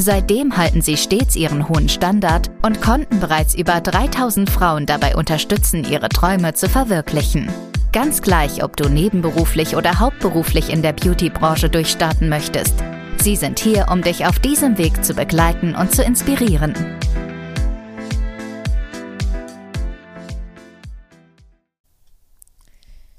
Seitdem 0.00 0.56
halten 0.56 0.80
sie 0.80 0.96
stets 0.96 1.34
ihren 1.34 1.68
hohen 1.68 1.88
Standard 1.88 2.52
und 2.62 2.80
konnten 2.80 3.18
bereits 3.18 3.56
über 3.56 3.80
3000 3.80 4.48
Frauen 4.48 4.86
dabei 4.86 5.16
unterstützen, 5.16 5.82
ihre 5.82 6.08
Träume 6.08 6.54
zu 6.54 6.68
verwirklichen. 6.68 7.50
Ganz 7.90 8.22
gleich, 8.22 8.62
ob 8.62 8.76
du 8.76 8.88
nebenberuflich 8.88 9.74
oder 9.74 9.98
hauptberuflich 9.98 10.72
in 10.72 10.82
der 10.82 10.92
Beauty-Branche 10.92 11.68
durchstarten 11.68 12.28
möchtest. 12.28 12.74
Sie 13.20 13.34
sind 13.34 13.58
hier, 13.58 13.88
um 13.90 14.02
dich 14.02 14.24
auf 14.24 14.38
diesem 14.38 14.78
Weg 14.78 15.04
zu 15.04 15.14
begleiten 15.14 15.74
und 15.74 15.92
zu 15.92 16.04
inspirieren. 16.04 16.74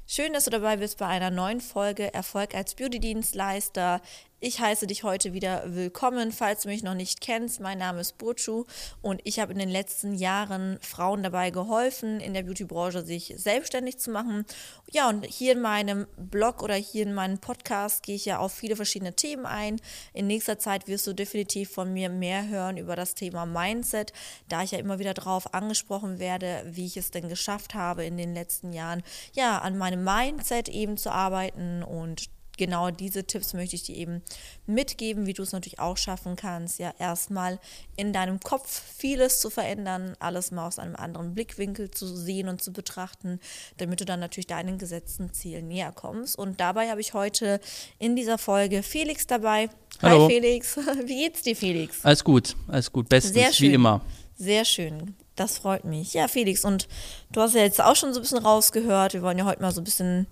Schön, 0.06 0.32
dass 0.32 0.44
du 0.46 0.50
dabei 0.50 0.78
bist 0.78 0.98
bei 0.98 1.06
einer 1.06 1.30
neuen 1.30 1.60
Folge 1.60 2.12
Erfolg 2.12 2.54
als 2.54 2.74
Beauty-Dienstleister. 2.74 4.00
Ich 4.42 4.58
heiße 4.58 4.86
dich 4.86 5.02
heute 5.02 5.34
wieder 5.34 5.64
willkommen, 5.66 6.32
falls 6.32 6.62
du 6.62 6.68
mich 6.68 6.82
noch 6.82 6.94
nicht 6.94 7.20
kennst. 7.20 7.60
Mein 7.60 7.76
Name 7.76 8.00
ist 8.00 8.16
Burcu 8.16 8.64
und 9.02 9.20
ich 9.24 9.38
habe 9.38 9.52
in 9.52 9.58
den 9.58 9.68
letzten 9.68 10.14
Jahren 10.14 10.78
Frauen 10.80 11.22
dabei 11.22 11.50
geholfen, 11.50 12.20
in 12.20 12.32
der 12.32 12.44
Beautybranche 12.44 13.04
sich 13.04 13.34
selbstständig 13.36 13.98
zu 13.98 14.10
machen. 14.10 14.46
Ja, 14.90 15.10
und 15.10 15.26
hier 15.26 15.52
in 15.52 15.60
meinem 15.60 16.06
Blog 16.16 16.62
oder 16.62 16.74
hier 16.74 17.02
in 17.02 17.12
meinem 17.12 17.36
Podcast 17.36 18.02
gehe 18.02 18.14
ich 18.16 18.24
ja 18.24 18.38
auf 18.38 18.54
viele 18.54 18.76
verschiedene 18.76 19.12
Themen 19.12 19.44
ein. 19.44 19.78
In 20.14 20.26
nächster 20.26 20.58
Zeit 20.58 20.88
wirst 20.88 21.06
du 21.06 21.12
definitiv 21.12 21.70
von 21.70 21.92
mir 21.92 22.08
mehr 22.08 22.48
hören 22.48 22.78
über 22.78 22.96
das 22.96 23.14
Thema 23.14 23.44
Mindset, 23.44 24.14
da 24.48 24.62
ich 24.62 24.70
ja 24.70 24.78
immer 24.78 24.98
wieder 24.98 25.12
darauf 25.12 25.52
angesprochen 25.52 26.18
werde, 26.18 26.62
wie 26.64 26.86
ich 26.86 26.96
es 26.96 27.10
denn 27.10 27.28
geschafft 27.28 27.74
habe 27.74 28.06
in 28.06 28.16
den 28.16 28.32
letzten 28.32 28.72
Jahren, 28.72 29.02
ja, 29.34 29.58
an 29.58 29.76
meinem 29.76 30.02
Mindset 30.02 30.70
eben 30.70 30.96
zu 30.96 31.12
arbeiten 31.12 31.82
und 31.82 32.30
genau 32.60 32.90
diese 32.90 33.24
Tipps 33.24 33.54
möchte 33.54 33.74
ich 33.74 33.84
dir 33.84 33.96
eben 33.96 34.20
mitgeben, 34.66 35.26
wie 35.26 35.32
du 35.32 35.42
es 35.42 35.52
natürlich 35.52 35.78
auch 35.78 35.96
schaffen 35.96 36.36
kannst, 36.36 36.78
ja, 36.78 36.92
erstmal 36.98 37.58
in 37.96 38.12
deinem 38.12 38.38
Kopf 38.38 38.82
vieles 38.98 39.40
zu 39.40 39.48
verändern, 39.48 40.14
alles 40.20 40.50
mal 40.50 40.66
aus 40.66 40.78
einem 40.78 40.94
anderen 40.94 41.34
Blickwinkel 41.34 41.90
zu 41.90 42.06
sehen 42.06 42.48
und 42.48 42.62
zu 42.62 42.70
betrachten, 42.72 43.40
damit 43.78 44.02
du 44.02 44.04
dann 44.04 44.20
natürlich 44.20 44.46
deinen 44.46 44.76
gesetzten 44.76 45.32
Zielen 45.32 45.68
näher 45.68 45.90
kommst. 45.90 46.36
Und 46.36 46.60
dabei 46.60 46.90
habe 46.90 47.00
ich 47.00 47.14
heute 47.14 47.60
in 47.98 48.14
dieser 48.14 48.36
Folge 48.36 48.82
Felix 48.82 49.26
dabei. 49.26 49.70
Hallo. 50.02 50.26
Hi 50.26 50.34
Felix, 50.34 50.76
wie 51.06 51.22
geht's 51.22 51.40
dir, 51.40 51.56
Felix? 51.56 52.04
Alles 52.04 52.22
gut, 52.22 52.56
alles 52.68 52.92
gut, 52.92 53.08
bestens, 53.08 53.58
wie 53.60 53.72
immer. 53.72 54.02
Sehr 54.36 54.66
schön. 54.66 55.14
Das 55.34 55.56
freut 55.56 55.86
mich. 55.86 56.12
Ja, 56.12 56.28
Felix, 56.28 56.66
und 56.66 56.88
du 57.32 57.40
hast 57.40 57.54
ja 57.54 57.62
jetzt 57.62 57.80
auch 57.80 57.96
schon 57.96 58.12
so 58.12 58.20
ein 58.20 58.22
bisschen 58.22 58.44
rausgehört. 58.44 59.14
Wir 59.14 59.22
wollen 59.22 59.38
ja 59.38 59.46
heute 59.46 59.62
mal 59.62 59.72
so 59.72 59.80
ein 59.80 59.84
bisschen 59.84 60.26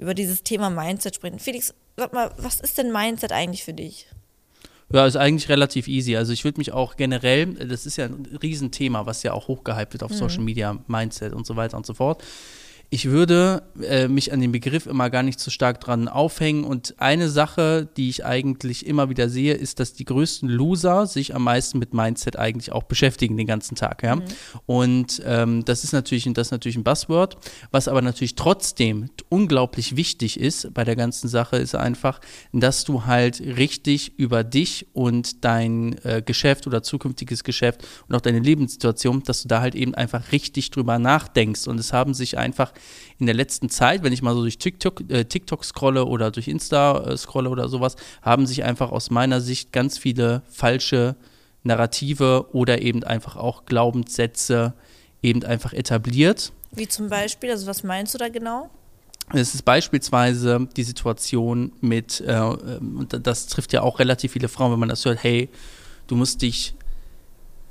über 0.00 0.14
dieses 0.14 0.42
Thema 0.42 0.70
Mindset 0.70 1.14
sprechen. 1.14 1.38
Felix, 1.38 1.74
sag 1.96 2.12
mal, 2.12 2.32
was 2.38 2.60
ist 2.60 2.78
denn 2.78 2.90
Mindset 2.90 3.32
eigentlich 3.32 3.64
für 3.64 3.74
dich? 3.74 4.06
Ja, 4.92 5.06
ist 5.06 5.16
eigentlich 5.16 5.48
relativ 5.48 5.86
easy. 5.86 6.16
Also 6.16 6.32
ich 6.32 6.42
würde 6.42 6.58
mich 6.58 6.72
auch 6.72 6.96
generell, 6.96 7.46
das 7.54 7.86
ist 7.86 7.96
ja 7.96 8.06
ein 8.06 8.26
Riesenthema, 8.42 9.06
was 9.06 9.22
ja 9.22 9.32
auch 9.32 9.46
hochgehypt 9.46 9.92
wird 9.92 10.02
auf 10.02 10.10
Mhm. 10.10 10.16
Social 10.16 10.40
Media, 10.42 10.78
Mindset 10.88 11.32
und 11.32 11.46
so 11.46 11.54
weiter 11.54 11.76
und 11.76 11.86
so 11.86 11.94
fort. 11.94 12.24
Ich 12.92 13.08
würde 13.08 13.62
äh, 13.80 14.08
mich 14.08 14.32
an 14.32 14.40
den 14.40 14.50
Begriff 14.50 14.86
immer 14.86 15.10
gar 15.10 15.22
nicht 15.22 15.38
so 15.38 15.52
stark 15.52 15.80
dran 15.80 16.08
aufhängen. 16.08 16.64
Und 16.64 16.96
eine 16.98 17.28
Sache, 17.28 17.88
die 17.96 18.08
ich 18.08 18.24
eigentlich 18.24 18.84
immer 18.84 19.08
wieder 19.08 19.28
sehe, 19.28 19.54
ist, 19.54 19.78
dass 19.78 19.92
die 19.92 20.04
größten 20.04 20.48
Loser 20.48 21.06
sich 21.06 21.32
am 21.32 21.44
meisten 21.44 21.78
mit 21.78 21.94
Mindset 21.94 22.36
eigentlich 22.36 22.72
auch 22.72 22.82
beschäftigen 22.82 23.36
den 23.36 23.46
ganzen 23.46 23.76
Tag. 23.76 24.02
Ja? 24.02 24.18
Und 24.66 25.22
ähm, 25.24 25.64
das 25.64 25.84
ist 25.84 25.92
natürlich, 25.92 26.28
das 26.32 26.48
ist 26.48 26.50
natürlich 26.50 26.76
ein 26.76 26.82
Buzzword. 26.82 27.36
Was 27.70 27.86
aber 27.86 28.02
natürlich 28.02 28.34
trotzdem 28.34 29.08
unglaublich 29.28 29.94
wichtig 29.94 30.40
ist 30.40 30.74
bei 30.74 30.82
der 30.82 30.96
ganzen 30.96 31.28
Sache, 31.28 31.58
ist 31.58 31.76
einfach, 31.76 32.20
dass 32.52 32.82
du 32.82 33.06
halt 33.06 33.40
richtig 33.40 34.18
über 34.18 34.42
dich 34.42 34.88
und 34.94 35.44
dein 35.44 35.96
äh, 36.02 36.22
Geschäft 36.26 36.66
oder 36.66 36.82
zukünftiges 36.82 37.44
Geschäft 37.44 37.86
und 38.08 38.16
auch 38.16 38.20
deine 38.20 38.40
Lebenssituation, 38.40 39.22
dass 39.22 39.42
du 39.42 39.48
da 39.48 39.60
halt 39.60 39.76
eben 39.76 39.94
einfach 39.94 40.32
richtig 40.32 40.72
drüber 40.72 40.98
nachdenkst. 40.98 41.68
Und 41.68 41.78
es 41.78 41.92
haben 41.92 42.14
sich 42.14 42.36
einfach 42.36 42.72
in 43.18 43.26
der 43.26 43.34
letzten 43.34 43.68
Zeit, 43.68 44.02
wenn 44.02 44.12
ich 44.12 44.22
mal 44.22 44.34
so 44.34 44.40
durch 44.40 44.58
TikTok, 44.58 45.02
äh, 45.08 45.24
TikTok 45.24 45.64
scrolle 45.64 46.06
oder 46.06 46.30
durch 46.30 46.48
Insta 46.48 47.04
äh, 47.04 47.16
scrolle 47.16 47.50
oder 47.50 47.68
sowas, 47.68 47.96
haben 48.22 48.46
sich 48.46 48.64
einfach 48.64 48.92
aus 48.92 49.10
meiner 49.10 49.40
Sicht 49.40 49.72
ganz 49.72 49.98
viele 49.98 50.42
falsche 50.50 51.16
Narrative 51.62 52.46
oder 52.52 52.80
eben 52.80 53.04
einfach 53.04 53.36
auch 53.36 53.66
Glaubenssätze 53.66 54.74
eben 55.22 55.44
einfach 55.44 55.72
etabliert. 55.72 56.52
Wie 56.72 56.88
zum 56.88 57.08
Beispiel, 57.08 57.50
also 57.50 57.66
was 57.66 57.82
meinst 57.82 58.14
du 58.14 58.18
da 58.18 58.28
genau? 58.28 58.70
Es 59.32 59.54
ist 59.54 59.64
beispielsweise 59.64 60.68
die 60.76 60.82
Situation 60.82 61.72
mit, 61.80 62.20
äh, 62.26 62.40
und 62.40 63.26
das 63.26 63.46
trifft 63.46 63.72
ja 63.72 63.82
auch 63.82 63.98
relativ 63.98 64.32
viele 64.32 64.48
Frauen, 64.48 64.72
wenn 64.72 64.80
man 64.80 64.88
das 64.88 65.04
hört, 65.04 65.22
hey, 65.22 65.48
du 66.06 66.16
musst 66.16 66.42
dich 66.42 66.74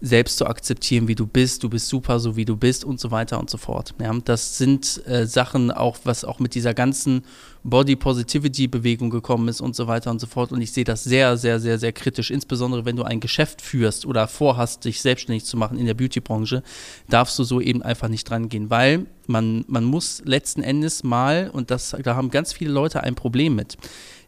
selbst 0.01 0.37
so 0.37 0.45
akzeptieren, 0.45 1.07
wie 1.07 1.15
du 1.15 1.27
bist, 1.27 1.63
du 1.63 1.69
bist 1.69 1.89
super, 1.89 2.19
so 2.19 2.35
wie 2.35 2.45
du 2.45 2.55
bist 2.55 2.85
und 2.85 2.99
so 2.99 3.11
weiter 3.11 3.39
und 3.39 3.49
so 3.49 3.57
fort. 3.57 3.93
Ja, 4.01 4.13
das 4.23 4.57
sind 4.57 5.05
äh, 5.05 5.25
Sachen 5.25 5.71
auch, 5.71 5.97
was 6.03 6.23
auch 6.23 6.39
mit 6.39 6.55
dieser 6.55 6.73
ganzen 6.73 7.23
Body 7.63 7.97
Positivity 7.97 8.67
Bewegung 8.67 9.09
gekommen 9.09 9.49
ist 9.49 9.59
und 9.59 9.75
so 9.75 9.87
weiter 9.87 10.11
und 10.11 10.19
so 10.19 10.27
fort. 10.27 10.51
Und 10.51 10.61
ich 10.61 10.71
sehe 10.71 10.85
das 10.85 11.03
sehr, 11.03 11.35
sehr, 11.37 11.59
sehr, 11.59 11.77
sehr 11.77 11.91
kritisch. 11.91 12.31
Insbesondere 12.31 12.85
wenn 12.85 12.95
du 12.95 13.03
ein 13.03 13.19
Geschäft 13.19 13.61
führst 13.61 14.05
oder 14.05 14.27
vorhast, 14.27 14.85
dich 14.85 15.01
selbstständig 15.01 15.43
zu 15.43 15.57
machen 15.57 15.77
in 15.77 15.85
der 15.85 15.93
Beauty-Branche, 15.95 16.63
darfst 17.09 17.37
du 17.37 17.43
so 17.43 17.59
eben 17.59 17.81
einfach 17.81 18.07
nicht 18.07 18.29
dran 18.29 18.47
gehen, 18.47 18.69
weil 18.69 19.05
man, 19.27 19.65
man 19.67 19.83
muss 19.83 20.21
letzten 20.23 20.63
Endes 20.63 21.03
mal, 21.03 21.49
und 21.51 21.71
das, 21.71 21.95
da 22.01 22.15
haben 22.15 22.31
ganz 22.31 22.53
viele 22.53 22.71
Leute 22.71 23.03
ein 23.03 23.15
Problem 23.15 23.55
mit, 23.55 23.77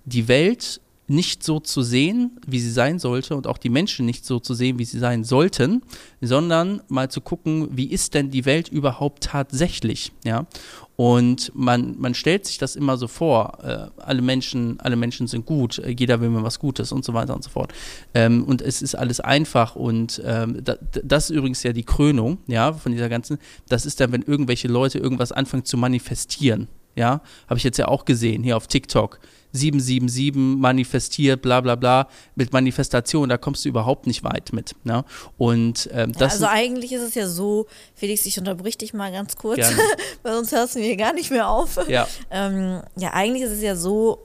die 0.04 0.28
Welt 0.28 0.82
nicht 1.12 1.44
so 1.44 1.60
zu 1.60 1.82
sehen, 1.82 2.40
wie 2.48 2.60
sie 2.60 2.72
sein 2.72 2.98
sollte 2.98 3.36
und 3.36 3.46
auch 3.46 3.58
die 3.58 3.70
Menschen 3.70 4.06
nicht 4.06 4.26
so 4.26 4.40
zu 4.40 4.54
sehen, 4.54 4.80
wie 4.80 4.86
sie 4.86 4.98
sein 4.98 5.24
sollten, 5.24 5.84
sondern 6.22 6.82
mal 6.88 7.12
zu 7.12 7.20
gucken, 7.22 7.68
wie 7.72 7.92
ist 7.92 8.14
denn 8.14 8.32
die 8.32 8.46
Welt 8.46 8.70
überhaupt 8.70 9.24
tatsächlich, 9.24 10.12
ja? 10.24 10.48
Und 10.96 11.52
man, 11.56 11.96
man 11.98 12.14
stellt 12.14 12.46
sich 12.46 12.60
das 12.60 12.76
immer 12.76 12.96
so 12.96 13.08
vor, 13.08 13.58
äh, 13.64 14.02
alle 14.02 14.22
Menschen, 14.22 14.80
alle 14.82 14.96
Menschen 14.96 15.26
sind 15.26 15.46
gut, 15.48 15.80
äh, 15.80 15.90
jeder 15.98 16.22
will 16.22 16.30
mir 16.30 16.44
was 16.44 16.60
Gutes 16.60 16.92
und 16.92 17.04
so 17.04 17.14
weiter 17.14 17.34
und 17.34 17.44
so 17.44 17.50
fort. 17.50 17.74
Ähm, 18.14 18.44
und 18.44 18.62
es 18.62 18.82
ist 18.82 18.94
alles 18.94 19.20
einfach 19.20 19.76
und 19.76 20.22
ähm, 20.24 20.64
da, 20.64 20.76
das 21.04 21.30
ist 21.30 21.36
übrigens 21.36 21.64
ja 21.64 21.74
die 21.74 21.84
Krönung, 21.84 22.38
ja, 22.48 22.72
von 22.72 22.92
dieser 22.92 23.10
ganzen, 23.10 23.40
das 23.68 23.86
ist 23.86 24.00
dann, 24.00 24.12
wenn 24.12 24.22
irgendwelche 24.22 24.68
Leute 24.68 25.00
irgendwas 25.00 25.32
anfangen 25.32 25.66
zu 25.66 25.76
manifestieren, 25.76 26.68
ja, 26.96 27.22
habe 27.48 27.58
ich 27.58 27.64
jetzt 27.64 27.78
ja 27.78 27.88
auch 27.88 28.06
gesehen, 28.06 28.44
hier 28.44 28.58
auf 28.58 28.68
TikTok. 28.68 29.20
777 29.54 30.60
manifestiert, 30.60 31.42
bla 31.42 31.62
bla 31.62 31.76
bla, 31.76 32.08
mit 32.36 32.54
Manifestation, 32.54 33.30
da 33.30 33.38
kommst 33.38 33.66
du 33.66 33.70
überhaupt 33.70 34.08
nicht 34.08 34.24
weit 34.24 34.54
mit. 34.54 34.74
Ne? 34.84 35.04
Und 35.38 35.90
ähm, 35.92 36.12
Ja, 36.12 36.20
das 36.20 36.34
also 36.34 36.46
eigentlich 36.48 36.94
ist 36.94 37.02
es 37.02 37.16
ja 37.16 37.28
so, 37.28 37.68
Felix, 37.96 38.26
ich 38.26 38.38
unterbrich 38.38 38.78
dich 38.78 38.94
mal 38.94 39.12
ganz 39.12 39.36
kurz, 39.36 39.58
Gerne. 39.58 39.78
weil 40.24 40.36
sonst 40.36 40.52
hörst 40.54 40.76
du 40.76 40.80
mir 40.80 40.96
gar 40.96 41.14
nicht 41.14 41.32
mehr 41.32 41.50
auf. 41.50 41.78
ja, 41.88 42.08
Ähm, 42.30 42.82
ja, 42.96 43.14
eigentlich 43.14 43.44
ist 43.44 43.52
es 43.52 43.62
ja 43.62 43.76
so, 43.76 44.20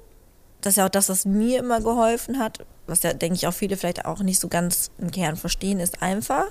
dass 0.60 0.76
ja 0.76 0.87
auch 0.87 0.91
das, 0.91 1.09
was 1.09 1.25
mir 1.25 1.59
immer 1.59 1.81
geholfen 1.81 2.38
hat, 2.38 2.65
was 2.87 3.03
ja, 3.03 3.12
denke 3.12 3.34
ich, 3.34 3.47
auch 3.47 3.55
viele 3.55 3.76
vielleicht 3.76 4.05
auch 4.05 4.21
nicht 4.21 4.41
so 4.41 4.49
ganz 4.49 4.91
im 4.99 5.10
Kern 5.10 5.37
verstehen, 5.37 5.81
ist 5.81 6.03
einfach, 6.03 6.47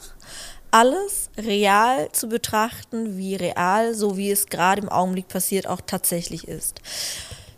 alles 0.76 1.30
real 1.38 2.12
zu 2.12 2.28
betrachten, 2.28 3.18
wie 3.18 3.36
real, 3.36 3.94
so 3.94 4.18
wie 4.18 4.30
es 4.30 4.48
gerade 4.48 4.82
im 4.82 4.90
Augenblick 4.90 5.30
passiert, 5.30 5.68
auch 5.68 5.80
tatsächlich 5.80 6.50
ist. 6.50 6.82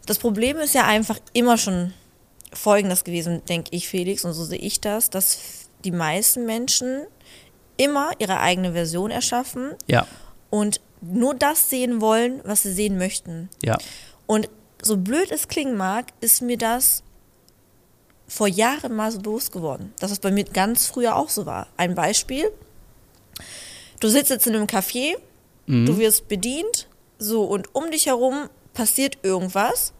Das 0.05 0.19
Problem 0.19 0.57
ist 0.57 0.75
ja 0.75 0.85
einfach 0.85 1.17
immer 1.33 1.57
schon 1.57 1.95
folgendes 2.53 3.03
gewesen, 3.03 3.43
denke 3.49 3.71
ich, 3.75 3.87
Felix, 3.87 4.23
und 4.23 4.33
so 4.33 4.45
sehe 4.45 4.59
ich 4.59 4.81
das, 4.81 5.09
dass 5.09 5.39
die 5.83 5.89
meisten 5.89 6.45
Menschen 6.45 7.07
immer 7.77 8.11
ihre 8.19 8.39
eigene 8.39 8.73
Version 8.73 9.09
erschaffen 9.09 9.73
ja, 9.87 10.05
und 10.51 10.79
nur 11.01 11.33
das 11.33 11.71
sehen 11.71 12.01
wollen, 12.01 12.41
was 12.43 12.61
sie 12.61 12.73
sehen 12.73 12.99
möchten. 12.99 13.49
ja, 13.63 13.79
Und 14.27 14.47
so 14.79 14.95
blöd 14.95 15.31
es 15.31 15.47
klingen 15.47 15.75
mag, 15.75 16.05
ist 16.21 16.43
mir 16.43 16.57
das 16.59 17.01
vor 18.27 18.47
Jahren 18.47 18.95
mal 18.95 19.11
so 19.11 19.19
bewusst 19.19 19.51
geworden, 19.51 19.91
dass 19.99 20.11
es 20.11 20.19
bei 20.19 20.29
mir 20.29 20.43
ganz 20.43 20.85
früher 20.85 21.15
auch 21.15 21.29
so 21.29 21.47
war. 21.47 21.65
Ein 21.77 21.95
Beispiel. 21.95 22.51
Du 23.99 24.09
sitzt 24.09 24.29
jetzt 24.29 24.47
in 24.47 24.55
einem 24.55 24.67
Café, 24.67 25.15
du 25.65 25.97
wirst 25.97 26.27
bedient, 26.27 26.87
so 27.19 27.43
und 27.43 27.73
um 27.73 27.91
dich 27.91 28.05
herum 28.05 28.49
passiert 28.73 29.17
irgendwas, 29.23 29.93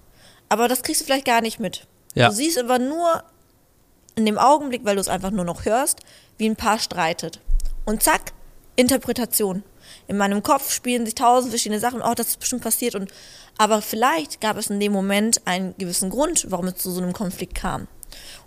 aber 0.50 0.68
das 0.68 0.84
kriegst 0.84 1.02
du 1.02 1.06
vielleicht 1.06 1.26
gar 1.26 1.42
nicht 1.42 1.60
mit. 1.60 1.88
Ja. 2.14 2.30
Du 2.30 2.36
siehst 2.36 2.58
aber 2.58 2.80
nur 2.80 3.24
in 4.16 4.26
dem 4.26 4.38
Augenblick, 4.38 4.86
weil 4.86 4.96
du 4.96 5.02
es 5.02 5.08
einfach 5.08 5.32
nur 5.32 5.46
noch 5.46 5.66
hörst, 5.66 6.00
wie 6.38 6.48
ein 6.48 6.56
Paar 6.56 6.80
streitet. 6.80 7.40
Und 7.86 8.04
zack, 8.04 8.34
Interpretation. 8.76 9.64
In 10.08 10.18
meinem 10.18 10.44
Kopf 10.44 10.72
spielen 10.72 11.06
sich 11.06 11.16
tausend 11.16 11.52
verschiedene 11.52 11.80
Sachen, 11.80 12.02
oh, 12.02 12.14
das 12.14 12.30
ist 12.30 12.40
bestimmt 12.40 12.64
passiert 12.64 12.96
und 12.96 13.12
aber 13.58 13.82
vielleicht 13.82 14.42
gab 14.42 14.58
es 14.58 14.70
in 14.70 14.80
dem 14.80 14.92
Moment 14.92 15.42
einen 15.46 15.76
gewissen 15.78 16.10
Grund, 16.10 16.46
warum 16.50 16.68
es 16.68 16.76
zu 16.76 16.92
so 16.92 17.02
einem 17.02 17.14
Konflikt 17.14 17.56
kam. 17.56 17.88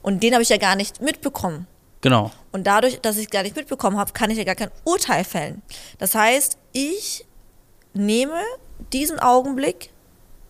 Und 0.02 0.22
den 0.22 0.32
habe 0.34 0.42
ich 0.42 0.48
ja 0.48 0.56
gar 0.56 0.76
nicht 0.76 1.00
mitbekommen. 1.00 1.66
Genau. 2.00 2.30
Und 2.52 2.66
dadurch, 2.66 3.00
dass 3.00 3.16
ich 3.16 3.24
es 3.24 3.30
gar 3.30 3.42
nicht 3.42 3.56
mitbekommen 3.56 3.98
habe, 3.98 4.12
kann 4.12 4.30
ich 4.30 4.38
ja 4.38 4.44
gar 4.44 4.54
kein 4.54 4.70
Urteil 4.84 5.24
fällen. 5.24 5.62
Das 5.98 6.14
heißt, 6.14 6.56
ich 6.72 7.26
nehme 7.92 8.40
diesen 8.92 9.18
Augenblick 9.18 9.90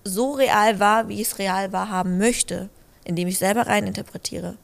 so 0.05 0.33
real 0.33 0.79
wahr, 0.81 1.09
wie 1.09 1.21
ich 1.21 1.29
es 1.29 1.39
real 1.39 1.73
wahrhaben 1.73 2.19
möchte, 2.19 2.69
indem 3.05 3.29
ich 3.29 3.39
selber 3.39 3.67
reininterpretiere. 3.67 4.57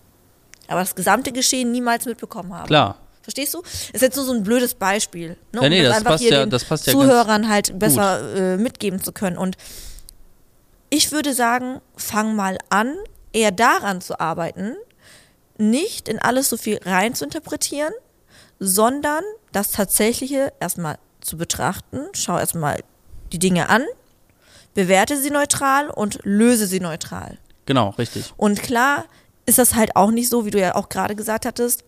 Aber 0.68 0.80
das 0.80 0.94
gesamte 0.94 1.32
Geschehen 1.32 1.72
niemals 1.72 2.06
mitbekommen 2.06 2.54
habe. 2.54 2.66
Klar. 2.68 2.96
Verstehst 3.22 3.54
du? 3.54 3.62
Ist 3.92 4.02
jetzt 4.02 4.16
nur 4.16 4.24
so 4.24 4.32
ein 4.32 4.44
blödes 4.44 4.74
Beispiel. 4.74 5.36
Ne? 5.52 5.62
Ja, 5.62 5.68
nee, 5.68 5.80
um 5.80 5.86
das 5.86 5.96
einfach 5.96 6.10
passt 6.12 6.22
hier 6.22 6.32
ja- 6.32 6.44
den 6.44 6.50
das 6.50 6.68
ja 6.68 6.76
Zuhörern 6.76 7.48
halt 7.48 7.76
besser 7.78 8.36
äh, 8.54 8.56
mitgeben 8.56 9.02
zu 9.02 9.10
können. 9.12 9.36
Und 9.36 9.56
ich 10.90 11.10
würde 11.10 11.34
sagen, 11.34 11.80
fang 11.96 12.36
mal 12.36 12.56
an, 12.70 12.94
eher 13.32 13.50
daran 13.50 14.00
zu 14.00 14.20
arbeiten, 14.20 14.76
nicht 15.58 16.08
in 16.08 16.18
alles 16.18 16.48
so 16.48 16.56
viel 16.56 16.78
rein 16.84 17.14
zu 17.14 17.24
interpretieren, 17.24 17.92
sondern 18.58 19.22
das 19.52 19.70
Tatsächliche 19.72 20.52
erstmal 20.60 20.98
zu 21.20 21.36
betrachten. 21.36 22.06
Schau 22.12 22.38
erstmal 22.38 22.82
die 23.32 23.38
Dinge 23.38 23.68
an, 23.68 23.84
bewerte 24.74 25.20
sie 25.20 25.30
neutral 25.30 25.90
und 25.90 26.20
löse 26.22 26.66
sie 26.66 26.80
neutral. 26.80 27.38
Genau, 27.66 27.90
richtig. 27.90 28.32
Und 28.36 28.62
klar 28.62 29.04
ist 29.44 29.58
das 29.58 29.74
halt 29.74 29.96
auch 29.96 30.10
nicht 30.10 30.28
so, 30.28 30.44
wie 30.44 30.50
du 30.50 30.60
ja 30.60 30.74
auch 30.74 30.88
gerade 30.88 31.16
gesagt 31.16 31.46
hattest, 31.46 31.84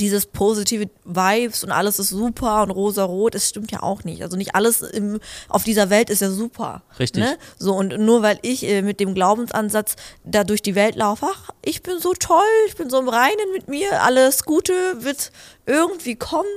dieses 0.00 0.26
positive 0.26 0.90
Vibes 1.04 1.62
und 1.62 1.70
alles 1.70 1.98
ist 2.00 2.08
super 2.08 2.62
und 2.62 2.70
rosa-rot, 2.72 3.34
es 3.36 3.48
stimmt 3.48 3.70
ja 3.70 3.82
auch 3.82 4.02
nicht. 4.02 4.22
Also 4.22 4.36
nicht 4.36 4.54
alles 4.56 4.80
im, 4.80 5.20
auf 5.48 5.62
dieser 5.62 5.88
Welt 5.88 6.10
ist 6.10 6.20
ja 6.20 6.30
super. 6.30 6.82
Richtig. 6.98 7.22
Ne? 7.22 7.38
So, 7.58 7.74
und 7.76 7.96
nur 7.98 8.22
weil 8.22 8.38
ich 8.42 8.64
äh, 8.66 8.82
mit 8.82 8.98
dem 8.98 9.14
Glaubensansatz 9.14 9.94
da 10.24 10.42
durch 10.42 10.62
die 10.62 10.74
Welt 10.74 10.96
laufe, 10.96 11.26
ach, 11.30 11.50
ich 11.62 11.82
bin 11.84 12.00
so 12.00 12.12
toll, 12.14 12.42
ich 12.66 12.74
bin 12.74 12.90
so 12.90 12.98
im 12.98 13.08
Reinen 13.08 13.52
mit 13.52 13.68
mir, 13.68 14.02
alles 14.02 14.44
Gute 14.44 14.72
wird 15.04 15.30
irgendwie 15.64 16.16
kommen, 16.16 16.48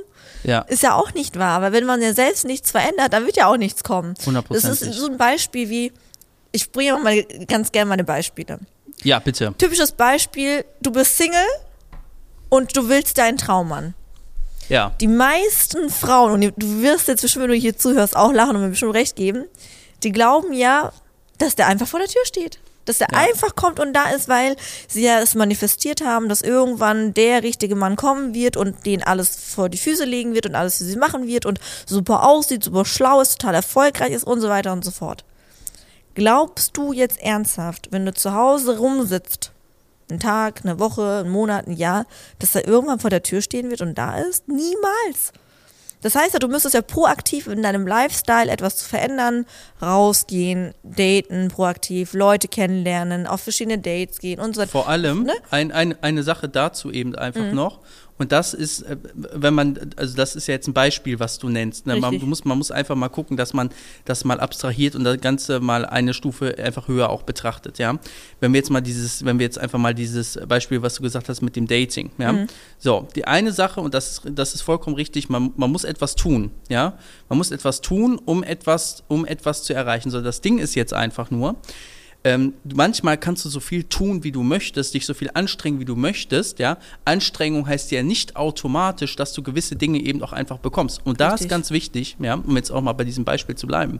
Ja. 0.43 0.61
ist 0.61 0.81
ja 0.81 0.95
auch 0.95 1.13
nicht 1.13 1.37
wahr. 1.37 1.57
Aber 1.57 1.71
wenn 1.71 1.85
man 1.85 2.01
ja 2.01 2.13
selbst 2.13 2.43
nichts 2.45 2.71
verändert, 2.71 3.13
dann 3.13 3.25
wird 3.27 3.37
ja 3.37 3.47
auch 3.47 3.57
nichts 3.57 3.83
kommen. 3.83 4.15
Das 4.49 4.63
ist 4.63 4.79
so 4.95 5.05
ein 5.07 5.17
Beispiel 5.17 5.69
wie, 5.69 5.91
ich 6.51 6.71
bringe 6.71 6.97
mal 6.97 7.23
ganz 7.47 7.71
gerne 7.71 7.89
meine 7.89 8.03
Beispiele. 8.03 8.57
Ja, 9.03 9.19
bitte. 9.19 9.53
Typisches 9.59 9.91
Beispiel, 9.91 10.65
du 10.81 10.91
bist 10.91 11.15
Single 11.17 11.45
und 12.49 12.75
du 12.75 12.89
willst 12.89 13.17
deinen 13.17 13.37
Traummann. 13.37 13.93
Ja. 14.69 14.93
Die 14.99 15.07
meisten 15.07 15.89
Frauen, 15.89 16.31
und 16.31 16.53
du 16.57 16.81
wirst 16.81 17.07
jetzt 17.07 17.21
bestimmt, 17.21 17.43
wenn 17.43 17.51
du 17.51 17.57
hier 17.57 17.77
zuhörst, 17.77 18.15
auch 18.15 18.33
lachen 18.33 18.55
und 18.55 18.61
mir 18.63 18.69
bestimmt 18.69 18.93
recht 18.93 19.15
geben, 19.15 19.45
die 20.03 20.11
glauben 20.11 20.53
ja, 20.53 20.91
dass 21.37 21.55
der 21.55 21.67
einfach 21.67 21.87
vor 21.87 21.99
der 21.99 22.09
Tür 22.09 22.25
steht. 22.25 22.59
Dass 22.85 22.99
der 22.99 23.07
Ja. 23.11 23.19
einfach 23.19 23.55
kommt 23.55 23.79
und 23.79 23.93
da 23.93 24.09
ist, 24.11 24.29
weil 24.29 24.55
sie 24.87 25.03
ja 25.03 25.19
es 25.19 25.35
manifestiert 25.35 26.01
haben, 26.05 26.29
dass 26.29 26.41
irgendwann 26.41 27.13
der 27.13 27.43
richtige 27.43 27.75
Mann 27.75 27.95
kommen 27.97 28.33
wird 28.33 28.55
und 28.55 28.85
den 28.85 29.03
alles 29.03 29.35
vor 29.53 29.67
die 29.69 29.77
Füße 29.77 30.05
legen 30.05 30.33
wird 30.33 30.45
und 30.45 30.55
alles 30.55 30.77
für 30.77 30.85
sie 30.85 30.95
machen 30.95 31.27
wird 31.27 31.45
und 31.45 31.59
super 31.85 32.25
aussieht, 32.27 32.63
super 32.63 32.85
schlau 32.85 33.19
ist, 33.21 33.39
total 33.39 33.55
erfolgreich 33.55 34.11
ist 34.11 34.23
und 34.23 34.39
so 34.39 34.47
weiter 34.49 34.71
und 34.71 34.85
so 34.85 34.91
fort. 34.91 35.25
Glaubst 36.15 36.75
du 36.77 36.93
jetzt 36.93 37.19
ernsthaft, 37.19 37.89
wenn 37.91 38.05
du 38.05 38.13
zu 38.13 38.33
Hause 38.33 38.77
rumsitzt, 38.77 39.51
einen 40.09 40.19
Tag, 40.19 40.61
eine 40.63 40.79
Woche, 40.79 41.19
einen 41.19 41.29
Monat, 41.29 41.67
ein 41.67 41.73
Jahr, 41.73 42.05
dass 42.39 42.55
er 42.55 42.67
irgendwann 42.67 42.99
vor 42.99 43.09
der 43.09 43.23
Tür 43.23 43.41
stehen 43.41 43.69
wird 43.69 43.81
und 43.81 43.97
da 43.97 44.17
ist? 44.17 44.47
Niemals. 44.47 45.33
Das 46.01 46.15
heißt 46.15 46.33
ja, 46.33 46.39
du 46.39 46.47
müsstest 46.47 46.75
ja 46.75 46.81
proaktiv 46.81 47.47
in 47.47 47.63
deinem 47.63 47.87
Lifestyle 47.87 48.49
etwas 48.51 48.77
zu 48.77 48.85
verändern, 48.87 49.45
rausgehen, 49.81 50.73
daten, 50.83 51.47
proaktiv, 51.49 52.13
Leute 52.13 52.47
kennenlernen, 52.47 53.25
auf 53.27 53.41
verschiedene 53.41 53.79
Dates 53.79 54.19
gehen 54.19 54.39
und 54.39 54.55
so 54.55 54.61
weiter. 54.61 54.71
Vor 54.71 54.87
allem 54.89 55.23
Ne? 55.23 55.33
ein, 55.49 55.71
ein, 55.71 55.95
eine 56.03 56.23
Sache 56.23 56.47
dazu 56.49 56.91
eben 56.91 57.15
einfach 57.15 57.41
Mhm. 57.41 57.55
noch. 57.55 57.79
Und 58.19 58.31
das 58.31 58.55
ist, 58.55 58.81
äh, 58.81 58.97
wenn 59.13 59.53
man, 59.53 59.77
also 59.95 60.15
das 60.17 60.35
ist 60.35 60.47
ja 60.47 60.55
jetzt 60.55 60.67
ein 60.67 60.73
Beispiel, 60.73 61.19
was 61.19 61.37
du 61.37 61.49
nennst. 61.49 61.85
Ne? 61.85 61.97
Man, 61.97 62.15
musst, 62.25 62.45
man 62.45 62.57
muss 62.57 62.71
einfach 62.71 62.95
mal 62.95 63.09
gucken, 63.09 63.37
dass 63.37 63.53
man 63.53 63.69
das 64.05 64.25
mal 64.25 64.39
abstrahiert 64.39 64.95
und 64.95 65.03
das 65.03 65.21
Ganze 65.21 65.59
mal 65.59 65.85
eine 65.85 66.15
Stufe 66.15 66.55
einfach 66.57 66.87
höher 66.87 67.11
auch 67.11 67.21
betrachtet, 67.21 67.77
ja. 67.77 67.99
Wenn 68.39 68.53
wir 68.53 68.57
jetzt 68.57 68.71
mal 68.71 68.81
dieses, 68.81 69.23
wenn 69.23 69.37
wir 69.37 69.45
jetzt 69.45 69.59
einfach 69.59 69.77
mal 69.77 69.93
dieses 69.93 70.39
Beispiel, 70.47 70.81
was 70.81 70.95
du 70.95 71.03
gesagt 71.03 71.29
hast 71.29 71.41
mit 71.43 71.55
dem 71.55 71.67
Dating, 71.67 72.09
ja. 72.17 72.31
Mhm. 72.33 72.47
So, 72.79 73.07
die 73.15 73.25
eine 73.25 73.51
Sache, 73.53 73.81
und 73.81 73.93
das, 73.93 74.09
ist- 74.09 74.21
das 74.25 74.55
ist 74.55 74.61
vollkommen 74.63 74.95
richtig, 74.95 75.29
man, 75.29 75.53
man 75.55 75.71
muss 75.71 75.83
etwas 75.87 76.15
tun, 76.15 76.51
ja. 76.69 76.97
Man 77.29 77.37
muss 77.37 77.51
etwas 77.51 77.81
tun, 77.81 78.19
um 78.23 78.43
etwas, 78.43 79.03
um 79.07 79.25
etwas 79.25 79.63
zu 79.63 79.73
erreichen. 79.73 80.11
So, 80.11 80.21
das 80.21 80.41
Ding 80.41 80.59
ist 80.59 80.75
jetzt 80.75 80.93
einfach 80.93 81.31
nur, 81.31 81.55
ähm, 82.23 82.53
manchmal 82.63 83.17
kannst 83.17 83.45
du 83.45 83.49
so 83.49 83.59
viel 83.59 83.83
tun, 83.83 84.23
wie 84.23 84.31
du 84.31 84.43
möchtest, 84.43 84.93
dich 84.93 85.05
so 85.05 85.13
viel 85.13 85.29
anstrengen, 85.33 85.79
wie 85.79 85.85
du 85.85 85.95
möchtest, 85.95 86.59
ja. 86.59 86.77
Anstrengung 87.05 87.67
heißt 87.67 87.91
ja 87.91 88.03
nicht 88.03 88.35
automatisch, 88.35 89.15
dass 89.15 89.33
du 89.33 89.43
gewisse 89.43 89.75
Dinge 89.75 89.99
eben 89.99 90.21
auch 90.23 90.33
einfach 90.33 90.57
bekommst. 90.57 91.01
Und 91.05 91.21
da 91.21 91.33
ist 91.35 91.47
ganz 91.47 91.71
wichtig, 91.71 92.17
ja, 92.19 92.33
um 92.33 92.55
jetzt 92.57 92.71
auch 92.71 92.81
mal 92.81 92.93
bei 92.93 93.03
diesem 93.03 93.23
Beispiel 93.23 93.55
zu 93.55 93.67
bleiben, 93.67 93.99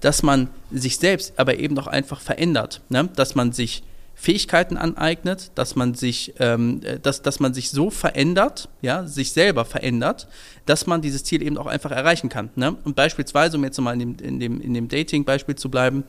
dass 0.00 0.22
man 0.22 0.48
sich 0.70 0.96
selbst 0.96 1.38
aber 1.38 1.58
eben 1.58 1.78
auch 1.78 1.86
einfach 1.86 2.20
verändert, 2.20 2.80
ne? 2.88 3.08
dass 3.14 3.34
man 3.34 3.52
sich 3.52 3.82
Fähigkeiten 4.18 4.78
aneignet, 4.78 5.52
dass 5.56 5.76
man 5.76 5.92
sich, 5.92 6.32
ähm, 6.40 6.80
äh, 6.82 6.98
dass, 6.98 7.20
dass 7.20 7.38
man 7.38 7.52
sich 7.52 7.70
so 7.70 7.90
verändert, 7.90 8.70
ja, 8.80 9.06
sich 9.06 9.32
selber 9.32 9.66
verändert, 9.66 10.26
dass 10.64 10.86
man 10.86 11.02
dieses 11.02 11.22
Ziel 11.22 11.42
eben 11.42 11.58
auch 11.58 11.66
einfach 11.66 11.90
erreichen 11.90 12.30
kann. 12.30 12.48
Ne? 12.56 12.74
Und 12.84 12.96
beispielsweise, 12.96 13.58
um 13.58 13.64
jetzt 13.64 13.76
nochmal 13.76 14.00
in 14.00 14.16
dem, 14.16 14.26
in 14.26 14.40
dem, 14.40 14.60
in 14.62 14.72
dem 14.72 14.88
Dating-Beispiel 14.88 15.56
zu 15.56 15.70
bleiben, 15.70 16.04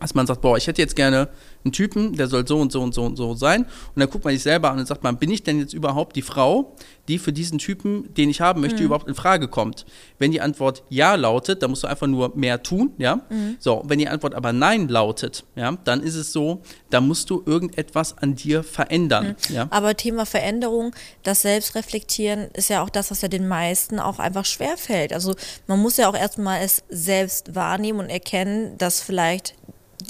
dass 0.00 0.14
man 0.14 0.26
sagt, 0.26 0.40
boah, 0.40 0.56
ich 0.56 0.66
hätte 0.66 0.80
jetzt 0.80 0.96
gerne 0.96 1.28
einen 1.64 1.72
Typen, 1.72 2.14
der 2.16 2.28
soll 2.28 2.46
so 2.46 2.58
und 2.58 2.70
so 2.72 2.80
und 2.80 2.94
so 2.94 3.04
und 3.04 3.16
so 3.16 3.34
sein. 3.34 3.62
Und 3.62 4.00
dann 4.00 4.08
guckt 4.08 4.24
man 4.24 4.32
sich 4.32 4.42
selber 4.42 4.70
an 4.70 4.78
und 4.78 4.86
sagt 4.86 5.02
man, 5.02 5.18
bin 5.18 5.30
ich 5.30 5.42
denn 5.42 5.58
jetzt 5.58 5.74
überhaupt 5.74 6.14
die 6.16 6.22
Frau, 6.22 6.76
die 7.08 7.18
für 7.18 7.32
diesen 7.32 7.58
Typen, 7.58 8.12
den 8.14 8.30
ich 8.30 8.40
haben 8.40 8.60
möchte, 8.60 8.82
überhaupt 8.82 9.08
in 9.08 9.14
Frage 9.14 9.48
kommt? 9.48 9.86
Wenn 10.18 10.30
die 10.30 10.40
Antwort 10.40 10.82
ja 10.88 11.14
lautet, 11.14 11.62
dann 11.62 11.70
musst 11.70 11.82
du 11.82 11.88
einfach 11.88 12.06
nur 12.06 12.36
mehr 12.36 12.62
tun, 12.62 12.92
ja. 12.98 13.20
So, 13.58 13.82
wenn 13.86 13.98
die 13.98 14.08
Antwort 14.08 14.34
aber 14.34 14.52
nein 14.52 14.88
lautet, 14.88 15.44
ja, 15.56 15.76
dann 15.84 16.02
ist 16.02 16.14
es 16.14 16.32
so, 16.32 16.62
da 16.90 17.00
musst 17.00 17.30
du 17.30 17.42
irgendetwas 17.44 18.16
an 18.18 18.34
dir 18.34 18.62
verändern, 18.62 19.36
ja. 19.48 19.66
Aber 19.70 19.96
Thema 19.96 20.26
Veränderung, 20.26 20.94
das 21.22 21.42
Selbstreflektieren 21.42 22.48
ist 22.54 22.70
ja 22.70 22.82
auch 22.82 22.90
das, 22.90 23.10
was 23.10 23.22
ja 23.22 23.28
den 23.28 23.48
meisten 23.48 23.98
auch 23.98 24.18
einfach 24.18 24.44
schwerfällt. 24.44 25.12
Also 25.12 25.34
man 25.66 25.80
muss 25.80 25.96
ja 25.96 26.08
auch 26.08 26.16
erstmal 26.16 26.60
es 26.62 26.82
selbst 26.88 27.54
wahrnehmen 27.54 28.00
und 28.00 28.10
erkennen, 28.10 28.76
dass 28.78 29.00
vielleicht 29.00 29.54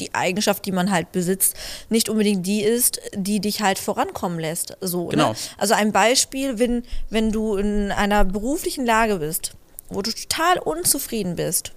die 0.00 0.14
Eigenschaft, 0.14 0.64
die 0.66 0.72
man 0.72 0.90
halt 0.90 1.12
besitzt, 1.12 1.54
nicht 1.88 2.08
unbedingt 2.08 2.46
die 2.46 2.62
ist, 2.62 3.00
die 3.14 3.40
dich 3.40 3.60
halt 3.62 3.78
vorankommen 3.78 4.38
lässt. 4.38 4.76
So, 4.80 5.06
Genau. 5.06 5.30
ne? 5.30 5.36
Also 5.56 5.74
ein 5.74 5.92
Beispiel, 5.92 6.58
wenn, 6.58 6.82
wenn 7.10 7.30
du 7.32 7.56
in 7.56 7.92
einer 7.92 8.24
beruflichen 8.24 8.86
Lage 8.86 9.16
bist, 9.16 9.52
wo 9.88 10.02
du 10.02 10.12
total 10.12 10.58
unzufrieden 10.58 11.36
bist, 11.36 11.72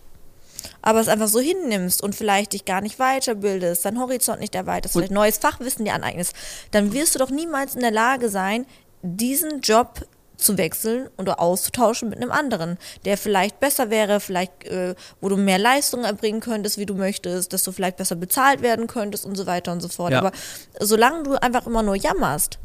aber 0.82 1.00
es 1.00 1.08
einfach 1.08 1.28
so 1.28 1.40
hinnimmst 1.40 2.04
und 2.04 2.16
vielleicht 2.16 2.54
dich 2.54 2.66
gar 2.66 2.82
nicht 2.82 2.98
weiterbildest, 2.98 3.86
deinen 3.86 4.00
Horizont 4.00 4.40
nicht 4.40 4.54
erweiterst, 4.56 4.94
vielleicht 4.94 5.12
neues 5.12 5.38
Fachwissen 5.38 5.86
dir 5.86 5.94
aneignest, 5.94 6.34
dann 6.72 6.94
wirst 6.94 7.16
du 7.16 7.20
doch 7.20 7.30
niemals 7.32 7.76
in 7.76 7.82
der 7.82 7.92
Lage 7.92 8.30
sein, 8.30 8.66
diesen 9.02 9.62
Job 9.62 10.06
zu 10.42 10.58
wechseln 10.58 11.10
oder 11.18 11.40
auszutauschen 11.40 12.10
mit 12.10 12.18
einem 12.18 12.32
anderen, 12.32 12.78
der 13.06 13.18
vielleicht 13.18 13.60
besser 13.60 13.90
wäre, 13.90 14.20
vielleicht 14.20 14.66
äh, 14.66 14.96
wo 15.20 15.30
du 15.30 15.38
mehr 15.38 15.60
Leistung 15.60 16.04
erbringen 16.04 16.42
könntest, 16.42 16.78
wie 16.78 16.86
du 16.86 16.96
möchtest, 16.96 17.54
dass 17.54 17.64
du 17.64 17.72
vielleicht 17.72 17.98
besser 17.98 18.16
bezahlt 18.16 18.62
werden 18.62 18.88
könntest 18.88 19.26
und 19.26 19.36
so 19.36 19.46
weiter 19.46 19.72
und 19.72 19.82
so 19.82 19.88
fort. 19.88 20.12
Ja. 20.12 20.20
Aber 20.20 20.32
solange 20.80 21.24
du 21.24 21.42
einfach 21.42 21.68
immer 21.68 21.84
nur 21.84 21.96
jammerst 21.96 22.60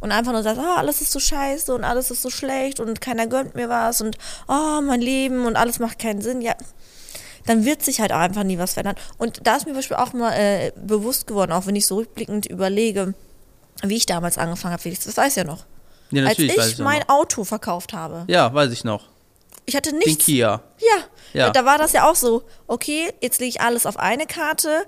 und 0.00 0.12
einfach 0.12 0.32
nur 0.32 0.42
sagst, 0.42 0.60
ah, 0.60 0.76
alles 0.76 1.00
ist 1.00 1.12
so 1.12 1.20
scheiße 1.20 1.74
und 1.74 1.84
alles 1.84 2.10
ist 2.10 2.22
so 2.22 2.30
schlecht 2.30 2.80
und 2.80 3.00
keiner 3.00 3.26
gönnt 3.26 3.54
mir 3.54 3.68
was 3.68 4.00
und 4.00 4.18
oh, 4.48 4.80
mein 4.82 5.00
Leben 5.00 5.46
und 5.46 5.56
alles 5.56 5.78
macht 5.78 5.98
keinen 5.98 6.20
Sinn, 6.20 6.40
ja, 6.40 6.54
dann 7.46 7.64
wird 7.64 7.82
sich 7.82 8.00
halt 8.00 8.12
auch 8.12 8.18
einfach 8.18 8.44
nie 8.44 8.58
was 8.58 8.74
verändern. 8.74 8.96
Und 9.18 9.46
da 9.46 9.56
ist 9.56 9.66
mir 9.66 9.72
zum 9.72 9.78
Beispiel 9.78 9.96
auch 9.96 10.12
mal 10.12 10.32
äh, 10.32 10.72
bewusst 10.76 11.26
geworden, 11.26 11.52
auch 11.52 11.66
wenn 11.66 11.76
ich 11.76 11.86
so 11.86 11.96
rückblickend 11.96 12.46
überlege, 12.46 13.14
wie 13.82 13.96
ich 13.96 14.06
damals 14.06 14.38
angefangen 14.38 14.72
habe, 14.72 14.82
Felix, 14.82 15.04
das 15.04 15.16
weiß 15.16 15.34
ja 15.36 15.44
noch. 15.44 15.64
Ja 16.10 16.24
Als 16.26 16.38
ich 16.38 16.58
auch 16.58 16.78
mein. 16.84 17.08
Auto 17.08 17.44
verkauft 17.44 17.92
habe. 17.92 18.24
Ja, 18.28 18.52
weiß 18.52 18.72
ich 18.72 18.84
noch. 18.84 19.04
Ich 19.66 19.74
hatte 19.76 19.90
Den 19.90 19.98
nichts. 20.00 20.24
Kia. 20.24 20.60
Ja. 20.78 21.04
Ja. 21.32 21.50
Da 21.50 21.64
war 21.64 21.78
das 21.78 21.92
ja 21.92 22.08
auch 22.08 22.14
so, 22.16 22.42
okay, 22.66 23.12
jetzt 23.20 23.40
lege 23.40 23.48
ich 23.48 23.60
alles 23.60 23.86
auf 23.86 23.98
eine 23.98 24.26
Karte, 24.26 24.84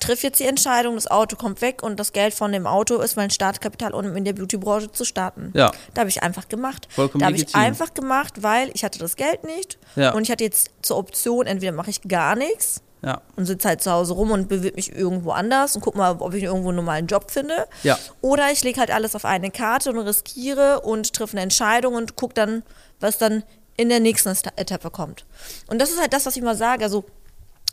triff 0.00 0.22
jetzt 0.22 0.40
die 0.40 0.44
Entscheidung, 0.44 0.96
das 0.96 1.06
Auto 1.08 1.36
kommt 1.36 1.60
weg 1.60 1.82
und 1.82 2.00
das 2.00 2.12
Geld 2.12 2.34
von 2.34 2.50
dem 2.50 2.66
Auto 2.66 2.98
ist 3.00 3.16
mein 3.16 3.30
Startkapital, 3.30 3.94
um 3.94 4.16
in 4.16 4.24
der 4.24 4.32
Beautybranche 4.32 4.90
zu 4.90 5.04
starten. 5.04 5.52
Ja. 5.54 5.70
Da 5.94 6.00
habe 6.00 6.10
ich 6.10 6.22
einfach 6.22 6.48
gemacht. 6.48 6.88
Vollkommen 6.90 7.20
da 7.20 7.26
habe 7.26 7.36
ich 7.36 7.54
einfach 7.54 7.94
gemacht, 7.94 8.42
weil 8.42 8.70
ich 8.74 8.82
hatte 8.84 8.98
das 8.98 9.16
Geld 9.16 9.44
nicht 9.44 9.78
Ja. 9.94 10.12
und 10.14 10.22
ich 10.24 10.30
hatte 10.30 10.42
jetzt 10.42 10.70
zur 10.82 10.96
Option, 10.96 11.46
entweder 11.46 11.72
mache 11.72 11.90
ich 11.90 12.02
gar 12.02 12.34
nichts 12.34 12.80
Ja. 13.04 13.20
und 13.36 13.46
sitze 13.46 13.68
halt 13.68 13.82
zu 13.82 13.90
Hause 13.90 14.14
rum 14.14 14.30
und 14.30 14.48
bewirb 14.48 14.76
mich 14.76 14.94
irgendwo 14.94 15.32
anders 15.32 15.76
und 15.76 15.82
guck 15.82 15.94
mal, 15.94 16.16
ob 16.18 16.32
ich 16.34 16.44
irgendwo 16.44 16.68
einen 16.68 16.76
normalen 16.76 17.06
Job 17.06 17.30
finde. 17.30 17.66
Ja. 17.82 17.98
Oder 18.20 18.50
ich 18.50 18.62
lege 18.64 18.80
halt 18.80 18.90
alles 18.90 19.14
auf 19.14 19.24
eine 19.24 19.50
Karte 19.50 19.90
und 19.90 19.98
riskiere 19.98 20.80
und 20.80 21.12
treffe 21.12 21.34
eine 21.34 21.42
Entscheidung 21.42 21.94
und 21.94 22.16
guck 22.16 22.34
dann, 22.34 22.62
was 23.00 23.18
dann 23.18 23.44
in 23.76 23.88
der 23.88 24.00
nächsten 24.00 24.30
Etappe 24.56 24.90
kommt. 24.90 25.26
Und 25.66 25.80
das 25.80 25.90
ist 25.90 26.00
halt 26.00 26.12
das, 26.12 26.26
was 26.26 26.36
ich 26.36 26.42
mal 26.42 26.56
sage. 26.56 26.84
Also 26.84 27.04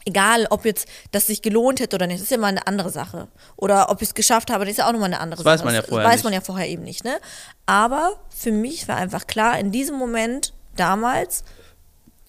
egal, 0.06 0.48
ob 0.50 0.66
jetzt 0.66 0.88
das 1.12 1.28
sich 1.28 1.42
gelohnt 1.42 1.80
hätte 1.80 1.96
oder 1.96 2.08
nicht, 2.08 2.20
das 2.20 2.24
ist 2.24 2.32
ja 2.32 2.38
mal 2.38 2.48
eine 2.48 2.68
andere 2.68 2.90
Sache. 2.90 3.28
Oder 3.56 3.90
ob 3.90 4.02
ich 4.02 4.10
es 4.10 4.14
geschafft 4.14 4.50
habe, 4.52 4.66
das 4.66 4.72
ist 4.72 4.78
ja 4.78 4.88
auch 4.88 4.92
nochmal 4.92 5.14
eine 5.14 5.20
andere 5.20 5.44
das 5.44 5.60
Sache. 5.60 5.60
Weiß 5.60 5.66
man 5.66 5.76
ja 5.76 5.82
vorher 5.84 6.08
das 6.08 6.14
weiß 6.14 6.24
man 6.24 6.34
ja 6.34 6.42
vorher 6.42 6.68
eben 6.68 6.84
nicht. 6.84 7.04
Ne? 7.04 7.18
Aber 7.66 8.14
für 8.30 8.52
mich 8.52 8.88
war 8.88 8.98
einfach 8.98 9.28
klar, 9.28 9.60
in 9.60 9.72
diesem 9.72 9.98
Moment 9.98 10.54
damals, 10.76 11.44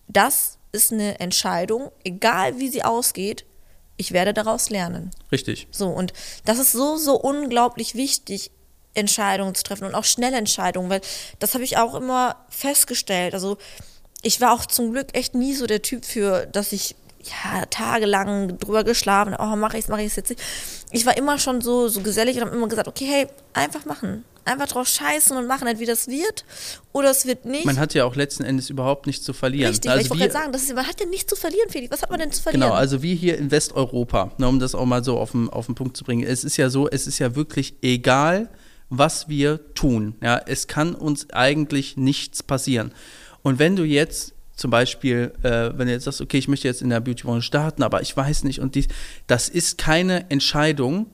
das 0.09 0.59
ist 0.73 0.93
eine 0.93 1.21
Entscheidung, 1.21 1.91
egal 2.03 2.59
wie 2.59 2.69
sie 2.69 2.83
ausgeht, 2.83 3.45
ich 3.97 4.13
werde 4.13 4.33
daraus 4.33 4.71
lernen. 4.71 5.11
Richtig. 5.31 5.69
So, 5.71 5.89
und 5.89 6.13
das 6.45 6.59
ist 6.59 6.73
so, 6.73 6.97
so 6.97 7.15
unglaublich 7.15 7.95
wichtig, 7.95 8.51
Entscheidungen 8.95 9.55
zu 9.55 9.63
treffen 9.65 9.87
und 9.87 9.95
auch 9.95 10.05
schnelle 10.05 10.37
Entscheidungen, 10.37 10.91
weil 10.91 11.01
das 11.39 11.55
habe 11.55 11.65
ich 11.65 11.79
auch 11.79 11.95
immer 11.95 12.37
festgestellt. 12.49 13.35
Also 13.35 13.59
ich 14.23 14.41
war 14.41 14.53
auch 14.53 14.67
zum 14.67 14.93
Glück 14.93 15.15
echt 15.15 15.35
nie 15.35 15.55
so 15.55 15.67
der 15.67 15.83
Typ 15.83 16.05
für, 16.05 16.47
dass 16.47 16.73
ich 16.73 16.95
ja 17.25 17.67
tagelang 17.67 18.59
drüber 18.59 18.85
geschlafen, 18.85 19.35
oh 19.39 19.57
mache 19.57 19.79
ich 19.79 19.85
es, 19.85 19.89
mache 19.89 20.03
ich 20.03 20.09
es 20.09 20.17
jetzt 20.17 20.31
nicht. 20.31 20.43
Ich 20.91 21.07
war 21.07 21.17
immer 21.17 21.39
schon 21.39 21.61
so 21.61 21.89
so 21.89 22.01
gesellig 22.01 22.37
und 22.37 22.45
habe 22.45 22.57
immer 22.57 22.69
gesagt, 22.69 22.89
okay, 22.89 23.07
hey, 23.07 23.27
einfach 23.53 23.85
machen, 23.85 24.25
einfach 24.45 24.69
drauf 24.69 24.89
scheißen 24.89 25.37
und 25.37 25.47
machen, 25.47 25.67
entweder 25.69 25.93
es 25.93 26.09
wird 26.09 26.45
oder 26.93 27.11
es 27.11 27.27
wird 27.27 27.45
nicht. 27.45 27.65
Man 27.65 27.79
hat 27.79 27.95
ja 27.95 28.05
auch 28.05 28.17
letzten 28.17 28.45
Endes 28.45 28.71
überhaupt 28.71 29.07
nichts 29.07 29.25
zu 29.25 29.33
verlieren. 29.33 29.71
Richtig, 29.71 29.91
weil 29.91 29.99
ich 29.99 30.05
also 30.05 30.11
wollte 30.11 30.31
gerade 30.31 30.33
sagen, 30.33 30.53
das 30.53 30.63
ist, 30.63 30.75
man 30.75 30.87
hat 30.87 31.01
ja 31.01 31.07
nichts 31.07 31.29
zu 31.29 31.37
verlieren, 31.37 31.71
Felix. 31.71 31.93
Was 31.93 32.03
hat 32.03 32.11
man 32.11 32.21
denn 32.21 32.33
zu 32.33 32.43
verlieren? 32.43 32.63
Genau, 32.63 32.75
also 32.75 33.03
wie 33.03 33.15
hier 33.15 33.39
in 33.39 33.51
Westeuropa, 33.51 34.33
ne, 34.39 34.49
um 34.49 34.59
das 34.59 34.75
auch 34.75 34.87
mal 34.87 35.05
so 35.05 35.19
auf 35.19 35.33
den, 35.33 35.49
auf 35.49 35.67
den 35.67 35.75
Punkt 35.75 35.97
zu 35.97 36.05
bringen. 36.05 36.27
Es 36.27 36.45
ist 36.45 36.57
ja 36.57 36.71
so, 36.71 36.89
es 36.89 37.07
ist 37.07 37.19
ja 37.19 37.35
wirklich 37.35 37.77
egal, 37.83 38.49
was 38.89 39.29
wir 39.29 39.75
tun. 39.75 40.17
Ja, 40.23 40.41
es 40.47 40.67
kann 40.67 40.95
uns 40.95 41.31
eigentlich 41.31 41.97
nichts 41.97 42.43
passieren. 42.43 42.93
Und 43.43 43.59
wenn 43.59 43.75
du 43.75 43.85
jetzt 43.85 44.35
zum 44.57 44.71
Beispiel, 44.71 45.33
äh, 45.43 45.71
wenn 45.75 45.87
du 45.87 45.93
jetzt 45.93 46.05
sagst, 46.05 46.21
okay, 46.21 46.39
ich 46.39 46.49
möchte 46.49 46.69
jetzt 46.69 46.83
in 46.83 46.91
der 46.91 47.01
Beautybranche 47.01 47.43
starten, 47.43 47.83
aber 47.83 48.03
ich 48.03 48.17
weiß 48.17 48.45
nicht 48.45 48.61
und 48.61 48.75
dies, 48.75 48.89
das 49.27 49.49
ist 49.49 49.79
keine 49.79 50.31
Entscheidung, 50.31 51.07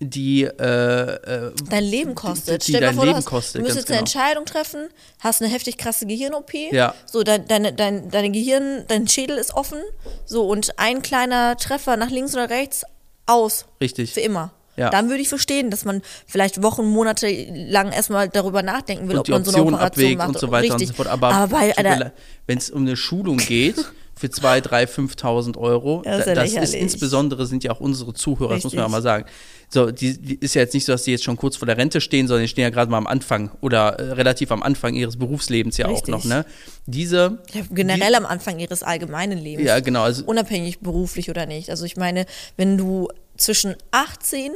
die 0.00 0.44
äh, 0.44 0.48
äh, 0.48 1.52
dein 1.68 1.84
Leben 1.84 2.14
kostet. 2.14 2.62
Die, 2.62 2.66
die 2.66 2.72
Stell 2.72 2.80
dir 2.80 2.86
dein 2.86 2.94
vor, 2.96 3.04
Leben 3.04 3.14
du, 3.14 3.18
hast, 3.18 3.26
kostet, 3.26 3.60
du 3.60 3.64
müsstest 3.64 3.88
ganz 3.88 3.98
eine 3.98 4.04
genau. 4.04 4.20
Entscheidung 4.20 4.46
treffen, 4.46 4.88
hast 5.20 5.42
eine 5.42 5.52
heftig 5.52 5.76
krasse 5.76 6.06
Gehirn-OP. 6.06 6.54
Ja. 6.72 6.94
So, 7.04 7.22
dein, 7.22 7.46
deine, 7.46 7.74
dein, 7.74 8.10
deine 8.10 8.30
Gehirn, 8.30 8.84
dein 8.88 9.06
Schädel 9.06 9.36
ist 9.36 9.54
offen. 9.54 9.78
So, 10.24 10.46
und 10.46 10.78
ein 10.78 11.02
kleiner 11.02 11.56
Treffer 11.58 11.98
nach 11.98 12.10
links 12.10 12.32
oder 12.34 12.48
rechts, 12.48 12.84
aus. 13.26 13.66
Richtig. 13.80 14.12
Für 14.12 14.20
immer. 14.20 14.52
Ja. 14.80 14.90
Dann 14.90 15.08
würde 15.08 15.22
ich 15.22 15.28
verstehen, 15.28 15.70
dass 15.70 15.84
man 15.84 16.02
vielleicht 16.26 16.62
Wochen, 16.62 16.86
Monate 16.86 17.28
lang 17.52 17.92
erstmal 17.92 18.28
darüber 18.28 18.62
nachdenken 18.62 19.08
will, 19.08 19.18
ob 19.18 19.24
die 19.24 19.32
man 19.32 19.44
so 19.44 19.52
eine 19.52 19.62
Operation 19.62 19.86
abwägt 19.86 20.18
macht. 20.18 20.28
und 20.28 20.38
so 20.38 20.50
weiter 20.50 20.74
Richtig. 20.74 20.88
und 20.88 20.96
so 20.96 21.02
fort. 21.02 21.08
Aber, 21.08 21.32
Aber 21.32 22.12
wenn 22.46 22.58
es 22.58 22.70
um 22.70 22.82
eine 22.82 22.96
Schulung 22.96 23.36
geht, 23.36 23.76
für 24.20 24.26
2.000, 24.26 24.68
3.000, 24.68 25.16
5.000 25.16 25.56
Euro, 25.56 26.02
Ja, 26.04 26.18
ist 26.18 26.26
ja 26.26 26.34
das 26.34 26.52
ist 26.52 26.74
insbesondere 26.74 27.46
sind 27.46 27.64
ja 27.64 27.70
auch 27.70 27.80
unsere 27.80 28.12
Zuhörer, 28.12 28.54
das 28.54 28.64
muss 28.64 28.74
man 28.74 28.80
ja 28.80 28.84
Richtig. 28.84 28.92
mal 28.92 29.02
sagen. 29.02 29.24
So, 29.70 29.90
die, 29.90 30.20
die 30.20 30.34
ist 30.34 30.54
ja 30.54 30.62
jetzt 30.62 30.74
nicht 30.74 30.84
so, 30.84 30.92
dass 30.92 31.04
die 31.04 31.12
jetzt 31.12 31.24
schon 31.24 31.38
kurz 31.38 31.56
vor 31.56 31.64
der 31.64 31.78
Rente 31.78 32.02
stehen, 32.02 32.28
sondern 32.28 32.42
die 32.42 32.48
stehen 32.48 32.64
ja 32.64 32.70
gerade 32.70 32.90
mal 32.90 32.98
am 32.98 33.06
Anfang 33.06 33.50
oder 33.62 33.98
äh, 33.98 34.12
relativ 34.12 34.52
am 34.52 34.62
Anfang 34.62 34.94
ihres 34.94 35.16
Berufslebens 35.16 35.78
ja 35.78 35.86
Richtig. 35.86 36.12
auch 36.12 36.18
noch, 36.18 36.24
ne? 36.26 36.44
Diese, 36.86 37.38
ja, 37.54 37.62
generell 37.70 38.14
am 38.14 38.26
Anfang 38.26 38.58
ihres 38.58 38.82
allgemeinen 38.82 39.38
Lebens. 39.38 39.66
ja 39.66 39.80
genau, 39.80 40.02
also 40.02 40.24
unabhängig 40.24 40.80
beruflich 40.80 41.30
oder 41.30 41.46
nicht. 41.46 41.70
Also 41.70 41.86
ich 41.86 41.96
meine, 41.96 42.26
wenn 42.58 42.76
du 42.76 43.08
zwischen 43.40 43.76
18 43.90 44.52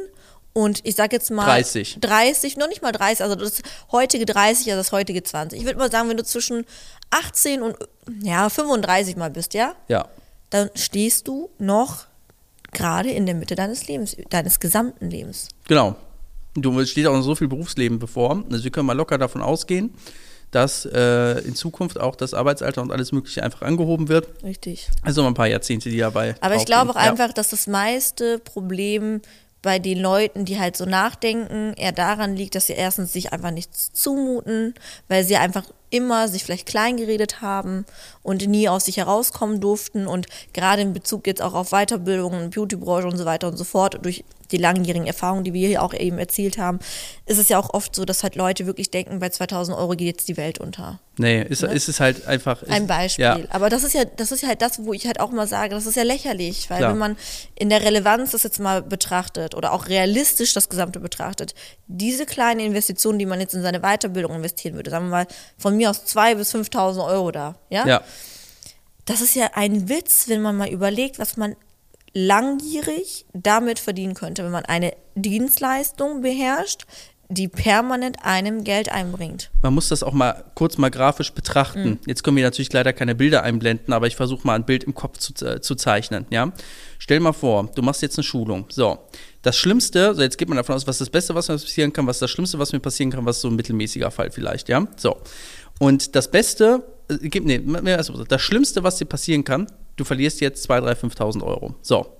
und 0.52 0.80
ich 0.84 0.94
sag 0.94 1.12
jetzt 1.12 1.30
mal 1.30 1.44
30. 1.46 1.98
30, 2.00 2.56
noch 2.56 2.68
nicht 2.68 2.80
mal 2.80 2.92
30, 2.92 3.22
also 3.22 3.34
das 3.34 3.60
heutige 3.90 4.24
30, 4.24 4.70
also 4.70 4.80
das 4.80 4.92
heutige 4.92 5.22
20. 5.22 5.58
Ich 5.58 5.64
würde 5.66 5.78
mal 5.78 5.90
sagen, 5.90 6.08
wenn 6.08 6.16
du 6.16 6.24
zwischen 6.24 6.64
18 7.10 7.62
und 7.62 7.76
ja, 8.22 8.48
35 8.48 9.16
mal 9.16 9.30
bist, 9.30 9.54
ja, 9.54 9.74
ja, 9.88 10.06
dann 10.50 10.70
stehst 10.74 11.26
du 11.26 11.50
noch 11.58 12.06
gerade 12.72 13.10
in 13.10 13.26
der 13.26 13.34
Mitte 13.34 13.56
deines 13.56 13.88
Lebens, 13.88 14.16
deines 14.30 14.60
gesamten 14.60 15.10
Lebens. 15.10 15.48
genau. 15.66 15.96
Du 16.56 16.84
steht 16.86 17.04
auch 17.08 17.14
noch 17.14 17.22
so 17.22 17.34
viel 17.34 17.48
Berufsleben 17.48 17.98
bevor. 17.98 18.44
Also 18.48 18.62
wir 18.62 18.70
können 18.70 18.86
mal 18.86 18.92
locker 18.92 19.18
davon 19.18 19.42
ausgehen, 19.42 19.92
dass 20.54 20.84
äh, 20.86 21.38
in 21.40 21.54
Zukunft 21.54 21.98
auch 22.00 22.16
das 22.16 22.34
Arbeitsalter 22.34 22.82
und 22.82 22.92
alles 22.92 23.12
Mögliche 23.12 23.42
einfach 23.42 23.62
angehoben 23.62 24.08
wird. 24.08 24.28
Richtig. 24.42 24.88
Also 25.02 25.22
noch 25.22 25.28
ein 25.28 25.34
paar 25.34 25.46
Jahrzehnte, 25.48 25.90
die 25.90 25.98
dabei. 25.98 26.34
Aber 26.40 26.54
ich 26.56 26.64
glaube 26.66 26.90
auch 26.90 26.94
Ja. 26.96 27.02
einfach, 27.10 27.32
dass 27.32 27.48
das 27.48 27.66
meiste 27.66 28.38
Problem 28.38 29.20
bei 29.62 29.78
den 29.78 29.98
Leuten, 29.98 30.44
die 30.44 30.58
halt 30.60 30.76
so 30.76 30.84
nachdenken, 30.84 31.72
eher 31.76 31.92
daran 31.92 32.36
liegt, 32.36 32.54
dass 32.54 32.66
sie 32.66 32.74
erstens 32.74 33.12
sich 33.12 33.32
einfach 33.32 33.50
nichts 33.50 33.92
zumuten, 33.92 34.74
weil 35.08 35.24
sie 35.24 35.36
einfach 35.36 35.64
immer 35.94 36.26
sich 36.26 36.42
vielleicht 36.42 36.66
klein 36.66 36.96
geredet 36.96 37.40
haben 37.40 37.86
und 38.24 38.48
nie 38.48 38.68
aus 38.68 38.86
sich 38.86 38.96
herauskommen 38.96 39.60
durften 39.60 40.08
und 40.08 40.26
gerade 40.52 40.82
in 40.82 40.92
Bezug 40.92 41.28
jetzt 41.28 41.40
auch 41.40 41.54
auf 41.54 41.70
Weiterbildung, 41.70 42.50
Beautybranche 42.50 43.06
und 43.06 43.16
so 43.16 43.24
weiter 43.24 43.46
und 43.46 43.56
so 43.56 43.62
fort, 43.62 44.00
durch 44.02 44.24
die 44.50 44.56
langjährigen 44.56 45.06
Erfahrungen, 45.06 45.44
die 45.44 45.52
wir 45.52 45.68
hier 45.68 45.82
auch 45.82 45.94
eben 45.94 46.18
erzielt 46.18 46.58
haben, 46.58 46.78
ist 47.26 47.38
es 47.38 47.48
ja 47.48 47.58
auch 47.58 47.72
oft 47.72 47.94
so, 47.94 48.04
dass 48.04 48.22
halt 48.22 48.36
Leute 48.36 48.66
wirklich 48.66 48.90
denken, 48.90 49.18
bei 49.18 49.28
2000 49.28 49.76
Euro 49.76 49.90
geht 49.90 50.06
jetzt 50.06 50.28
die 50.28 50.36
Welt 50.36 50.58
unter. 50.58 51.00
Nee, 51.16 51.42
ist, 51.42 51.62
ist 51.62 51.88
es 51.88 52.00
halt 52.00 52.26
einfach. 52.26 52.62
Ist, 52.62 52.70
Ein 52.70 52.86
Beispiel. 52.86 53.24
Ja, 53.24 53.38
Aber 53.50 53.68
das 53.68 53.84
ist 53.84 53.94
ja, 53.94 54.04
das 54.04 54.32
ist 54.32 54.42
ja 54.42 54.48
halt 54.48 54.62
das, 54.62 54.84
wo 54.84 54.92
ich 54.92 55.06
halt 55.06 55.20
auch 55.20 55.30
mal 55.30 55.46
sage, 55.46 55.74
das 55.74 55.86
ist 55.86 55.96
ja 55.96 56.02
lächerlich, 56.02 56.68
weil 56.70 56.78
Klar. 56.78 56.90
wenn 56.90 56.98
man 56.98 57.16
in 57.54 57.68
der 57.68 57.82
Relevanz 57.82 58.32
das 58.32 58.42
jetzt 58.42 58.58
mal 58.58 58.82
betrachtet 58.82 59.54
oder 59.54 59.72
auch 59.72 59.88
realistisch 59.88 60.52
das 60.54 60.68
Gesamte 60.68 60.98
betrachtet, 60.98 61.54
diese 61.86 62.26
kleine 62.26 62.64
Investition, 62.64 63.18
die 63.18 63.26
man 63.26 63.40
jetzt 63.40 63.54
in 63.54 63.62
seine 63.62 63.80
Weiterbildung 63.80 64.34
investieren 64.34 64.74
würde, 64.74 64.90
sagen 64.90 65.06
wir 65.06 65.10
mal 65.10 65.26
von 65.56 65.76
mir 65.76 65.83
aus 65.86 66.04
2.000 66.04 66.34
bis 66.36 66.54
5.000 66.54 67.06
Euro 67.06 67.30
da, 67.30 67.56
ja? 67.70 67.86
ja, 67.86 68.02
Das 69.04 69.20
ist 69.20 69.34
ja 69.34 69.50
ein 69.54 69.88
Witz, 69.88 70.28
wenn 70.28 70.42
man 70.42 70.56
mal 70.56 70.68
überlegt, 70.68 71.18
was 71.18 71.36
man 71.36 71.56
langjährig 72.14 73.26
damit 73.32 73.78
verdienen 73.78 74.14
könnte, 74.14 74.44
wenn 74.44 74.52
man 74.52 74.64
eine 74.64 74.94
Dienstleistung 75.16 76.22
beherrscht, 76.22 76.86
die 77.28 77.48
permanent 77.48 78.18
einem 78.22 78.64
Geld 78.64 78.90
einbringt. 78.90 79.50
man 79.62 79.74
muss 79.74 79.88
das 79.88 80.02
auch 80.02 80.12
mal 80.12 80.44
kurz 80.54 80.76
mal 80.76 80.90
grafisch 80.90 81.32
betrachten. 81.32 81.84
Mhm. 81.84 81.98
Jetzt 82.06 82.22
können 82.22 82.36
wir 82.36 82.44
natürlich 82.44 82.72
leider 82.72 82.92
keine 82.92 83.14
Bilder 83.14 83.42
einblenden, 83.42 83.92
aber 83.92 84.06
ich 84.06 84.16
versuche 84.16 84.46
mal 84.46 84.54
ein 84.54 84.64
Bild 84.64 84.84
im 84.84 84.94
Kopf 84.94 85.18
zu, 85.18 85.32
äh, 85.44 85.60
zu 85.60 85.74
zeichnen. 85.74 86.26
Ja? 86.30 86.52
Stell 86.98 87.20
mal 87.20 87.32
vor, 87.32 87.70
du 87.74 87.82
machst 87.82 88.02
jetzt 88.02 88.18
eine 88.18 88.24
Schulung. 88.24 88.66
So, 88.68 88.98
das 89.42 89.56
Schlimmste, 89.56 90.14
so 90.14 90.22
jetzt 90.22 90.38
geht 90.38 90.48
man 90.48 90.56
davon 90.56 90.74
aus, 90.74 90.86
was 90.86 90.98
das 90.98 91.10
Beste, 91.10 91.34
was 91.34 91.48
mir 91.48 91.58
passieren 91.58 91.92
kann, 91.92 92.06
was 92.06 92.18
das 92.18 92.30
Schlimmste, 92.30 92.58
was 92.58 92.72
mir 92.72 92.80
passieren 92.80 93.10
kann, 93.10 93.24
was 93.24 93.40
so 93.40 93.48
ein 93.48 93.56
mittelmäßiger 93.56 94.10
Fall 94.10 94.30
vielleicht. 94.30 94.68
Ja, 94.68 94.86
so. 94.96 95.16
Und 95.78 96.14
das 96.14 96.30
Beste, 96.30 96.84
äh, 97.08 97.40
nee, 97.40 97.60
das 98.28 98.42
Schlimmste, 98.42 98.82
was 98.82 98.96
dir 98.96 99.06
passieren 99.06 99.44
kann, 99.44 99.66
du 99.96 100.04
verlierst 100.04 100.40
jetzt 100.40 100.68
2.000, 100.70 101.00
3.000, 101.00 101.16
5.000 101.16 101.42
Euro. 101.42 101.74
So. 101.82 102.16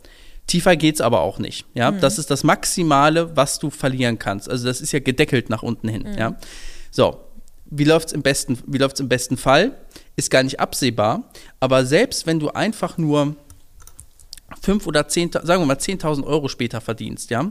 Tiefer 0.46 0.76
geht's 0.76 1.00
aber 1.00 1.22
auch 1.22 1.38
nicht. 1.38 1.64
Ja, 1.72 1.90
das 1.90 2.18
ist 2.18 2.30
das 2.30 2.44
Maximale, 2.44 3.34
was 3.34 3.58
du 3.58 3.70
verlieren 3.70 4.18
kannst. 4.18 4.50
Also 4.50 4.66
das 4.66 4.82
ist 4.82 4.92
ja 4.92 4.98
gedeckelt 4.98 5.48
nach 5.48 5.62
unten 5.62 5.88
hin. 5.88 6.06
Ja, 6.18 6.36
so. 6.90 7.20
Wie 7.64 7.84
läuft's 7.84 8.12
im 8.12 8.20
besten? 8.20 8.58
Wie 8.66 8.76
läuft's 8.76 9.00
im 9.00 9.08
besten 9.08 9.38
Fall? 9.38 9.72
Ist 10.16 10.30
gar 10.30 10.42
nicht 10.42 10.60
absehbar. 10.60 11.30
Aber 11.60 11.86
selbst 11.86 12.26
wenn 12.26 12.38
du 12.38 12.50
einfach 12.50 12.98
nur 12.98 13.36
5 14.64 14.86
oder 14.86 15.06
10, 15.06 15.32
sagen 15.32 15.62
wir 15.62 15.66
mal 15.66 15.76
10.000 15.76 16.24
Euro 16.24 16.48
später 16.48 16.80
verdienst, 16.80 17.30
ja, 17.30 17.42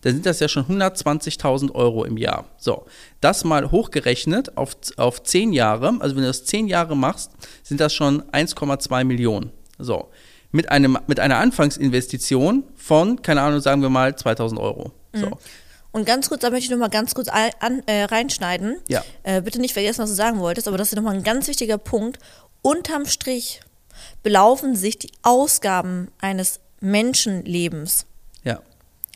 dann 0.00 0.12
sind 0.14 0.26
das 0.26 0.40
ja 0.40 0.48
schon 0.48 0.64
120.000 0.64 1.74
Euro 1.74 2.04
im 2.04 2.16
Jahr. 2.16 2.46
So, 2.56 2.86
das 3.20 3.44
mal 3.44 3.70
hochgerechnet 3.70 4.56
auf, 4.56 4.76
auf 4.96 5.22
10 5.22 5.52
Jahre, 5.52 5.96
also 6.00 6.16
wenn 6.16 6.22
du 6.22 6.28
das 6.28 6.44
10 6.44 6.68
Jahre 6.68 6.96
machst, 6.96 7.30
sind 7.62 7.80
das 7.80 7.92
schon 7.92 8.22
1,2 8.22 9.04
Millionen. 9.04 9.50
So, 9.78 10.08
mit, 10.50 10.70
einem, 10.70 10.98
mit 11.06 11.20
einer 11.20 11.38
Anfangsinvestition 11.38 12.64
von, 12.74 13.20
keine 13.20 13.42
Ahnung, 13.42 13.60
sagen 13.60 13.82
wir 13.82 13.90
mal 13.90 14.12
2.000 14.12 14.58
Euro. 14.58 14.92
So, 15.14 15.30
Und 15.92 16.06
ganz 16.06 16.30
kurz, 16.30 16.40
da 16.40 16.50
möchte 16.50 16.64
ich 16.64 16.70
nochmal 16.70 16.88
ganz 16.88 17.14
kurz 17.14 17.28
an, 17.28 17.82
äh, 17.86 18.04
reinschneiden. 18.04 18.76
Ja. 18.88 19.04
Äh, 19.24 19.42
bitte 19.42 19.60
nicht 19.60 19.74
vergessen, 19.74 20.02
was 20.02 20.10
du 20.10 20.16
sagen 20.16 20.40
wolltest, 20.40 20.68
aber 20.68 20.78
das 20.78 20.88
ist 20.88 20.96
nochmal 20.96 21.14
ein 21.14 21.22
ganz 21.22 21.48
wichtiger 21.48 21.76
Punkt. 21.76 22.18
Unterm 22.62 23.04
Strich 23.04 23.60
belaufen 24.22 24.76
sich 24.76 24.98
die 24.98 25.10
Ausgaben 25.22 26.08
eines 26.20 26.60
Menschenlebens 26.82 28.06
ja. 28.44 28.60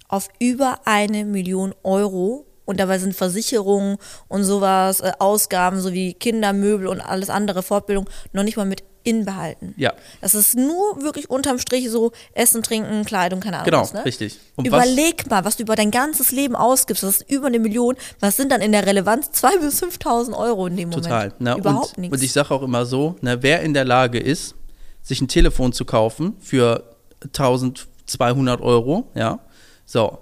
auf 0.08 0.28
über 0.38 0.80
eine 0.84 1.24
Million 1.24 1.74
Euro. 1.82 2.46
Und 2.64 2.80
dabei 2.80 2.98
sind 2.98 3.14
Versicherungen 3.14 3.96
und 4.26 4.42
sowas, 4.42 5.00
äh, 5.00 5.12
Ausgaben 5.20 5.80
sowie 5.80 6.14
Kinder, 6.14 6.52
Möbel 6.52 6.88
und 6.88 7.00
alles 7.00 7.30
andere, 7.30 7.62
Fortbildung, 7.62 8.10
noch 8.32 8.42
nicht 8.42 8.56
mal 8.56 8.66
mit 8.66 8.82
inbehalten. 9.06 9.72
Ja. 9.76 9.92
Das 10.20 10.34
ist 10.34 10.56
nur 10.56 11.00
wirklich 11.00 11.30
unterm 11.30 11.60
Strich 11.60 11.88
so 11.90 12.10
Essen, 12.34 12.62
Trinken, 12.64 13.04
Kleidung, 13.04 13.38
keine 13.38 13.58
Ahnung. 13.58 13.66
Genau, 13.66 13.82
was, 13.82 13.94
ne? 13.94 14.04
richtig. 14.04 14.38
Und 14.56 14.70
was- 14.70 14.84
Überleg 14.84 15.30
mal, 15.30 15.44
was 15.44 15.56
du 15.56 15.62
über 15.62 15.76
dein 15.76 15.92
ganzes 15.92 16.32
Leben 16.32 16.56
ausgibst. 16.56 17.04
Das 17.04 17.18
ist 17.18 17.30
über 17.30 17.46
eine 17.46 17.60
Million. 17.60 17.94
Was 18.18 18.36
sind 18.36 18.50
dann 18.50 18.60
in 18.60 18.72
der 18.72 18.84
Relevanz 18.84 19.28
2.000 19.28 19.60
bis 19.60 19.82
5.000 19.82 20.36
Euro 20.36 20.66
in 20.66 20.76
dem 20.76 20.90
Total. 20.90 21.28
Moment? 21.28 21.40
Ne? 21.40 21.56
Überhaupt 21.56 21.90
und, 21.90 21.98
nichts. 21.98 22.16
und 22.16 22.22
ich 22.24 22.32
sage 22.32 22.52
auch 22.52 22.62
immer 22.62 22.84
so, 22.84 23.14
ne, 23.20 23.42
wer 23.42 23.60
in 23.60 23.74
der 23.74 23.84
Lage 23.84 24.18
ist, 24.18 24.56
sich 25.02 25.20
ein 25.20 25.28
Telefon 25.28 25.72
zu 25.72 25.84
kaufen 25.84 26.36
für 26.40 26.95
1200 27.26 28.60
Euro, 28.60 29.08
ja, 29.14 29.40
so, 29.84 30.18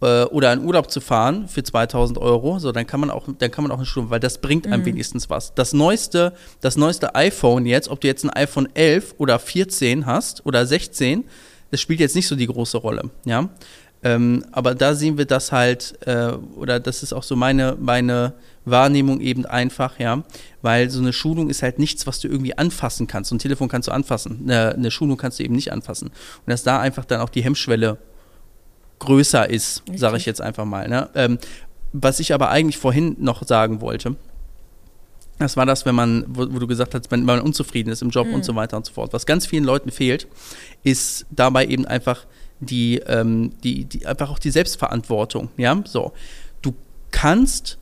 äh, 0.00 0.24
oder 0.24 0.52
in 0.52 0.64
Urlaub 0.64 0.90
zu 0.90 1.00
fahren 1.00 1.48
für 1.48 1.62
2000 1.62 2.18
Euro, 2.18 2.58
so 2.58 2.72
dann 2.72 2.86
kann 2.86 3.00
man 3.00 3.10
auch, 3.10 3.26
dann 3.38 3.50
kann 3.50 3.64
man 3.64 3.70
auch 3.70 3.78
eine 3.78 3.86
Schulung, 3.86 4.10
weil 4.10 4.20
das 4.20 4.38
bringt 4.38 4.66
einem 4.66 4.84
wenigstens 4.84 5.30
was. 5.30 5.54
Das 5.54 5.72
neueste, 5.72 6.34
das 6.60 6.76
neueste 6.76 7.14
iPhone 7.14 7.66
jetzt, 7.66 7.88
ob 7.88 8.00
du 8.00 8.08
jetzt 8.08 8.24
ein 8.24 8.30
iPhone 8.30 8.68
11 8.74 9.14
oder 9.18 9.38
14 9.38 10.06
hast 10.06 10.44
oder 10.46 10.66
16, 10.66 11.24
das 11.70 11.80
spielt 11.80 12.00
jetzt 12.00 12.14
nicht 12.14 12.28
so 12.28 12.36
die 12.36 12.46
große 12.46 12.78
Rolle, 12.78 13.10
ja. 13.24 13.48
Ähm, 14.02 14.44
aber 14.52 14.74
da 14.74 14.94
sehen 14.94 15.16
wir 15.16 15.24
das 15.24 15.50
halt, 15.50 15.94
äh, 16.06 16.32
oder 16.56 16.78
das 16.78 17.02
ist 17.02 17.14
auch 17.14 17.22
so 17.22 17.36
meine, 17.36 17.74
meine 17.80 18.34
Wahrnehmung 18.64 19.20
eben 19.20 19.46
einfach, 19.46 19.98
ja, 19.98 20.22
weil 20.62 20.90
so 20.90 21.00
eine 21.00 21.12
Schulung 21.12 21.50
ist 21.50 21.62
halt 21.62 21.78
nichts, 21.78 22.06
was 22.06 22.20
du 22.20 22.28
irgendwie 22.28 22.56
anfassen 22.56 23.06
kannst. 23.06 23.30
So 23.30 23.36
ein 23.36 23.38
Telefon 23.38 23.68
kannst 23.68 23.88
du 23.88 23.92
anfassen, 23.92 24.40
eine, 24.44 24.74
eine 24.74 24.90
Schulung 24.90 25.16
kannst 25.16 25.38
du 25.38 25.44
eben 25.44 25.54
nicht 25.54 25.72
anfassen. 25.72 26.08
Und 26.08 26.46
dass 26.46 26.62
da 26.62 26.80
einfach 26.80 27.04
dann 27.04 27.20
auch 27.20 27.28
die 27.28 27.42
Hemmschwelle 27.42 27.98
größer 29.00 29.48
ist, 29.50 29.82
sage 29.94 30.16
ich 30.16 30.26
jetzt 30.26 30.40
einfach 30.40 30.64
mal. 30.64 30.88
Ne? 30.88 31.10
Ähm, 31.14 31.38
was 31.92 32.20
ich 32.20 32.32
aber 32.32 32.50
eigentlich 32.50 32.78
vorhin 32.78 33.16
noch 33.18 33.46
sagen 33.46 33.80
wollte, 33.80 34.16
das 35.38 35.56
war 35.56 35.66
das, 35.66 35.84
wenn 35.84 35.94
man, 35.94 36.24
wo, 36.28 36.46
wo 36.52 36.58
du 36.58 36.66
gesagt 36.66 36.94
hast, 36.94 37.10
wenn 37.10 37.24
man 37.24 37.40
unzufrieden 37.40 37.90
ist 37.90 38.02
im 38.02 38.10
Job 38.10 38.28
und 38.32 38.44
so 38.44 38.54
weiter 38.54 38.76
und 38.76 38.86
so 38.86 38.92
fort. 38.92 39.12
Was 39.12 39.26
ganz 39.26 39.46
vielen 39.46 39.64
Leuten 39.64 39.90
fehlt, 39.90 40.28
ist 40.84 41.26
dabei 41.30 41.66
eben 41.66 41.86
einfach 41.86 42.26
die, 42.60 42.98
ähm, 43.06 43.52
die, 43.62 43.84
die 43.84 44.06
einfach 44.06 44.30
auch 44.30 44.38
die 44.38 44.50
Selbstverantwortung. 44.50 45.50
Ja, 45.56 45.82
so. 45.86 46.12
Du 46.62 46.74
kannst 47.10 47.78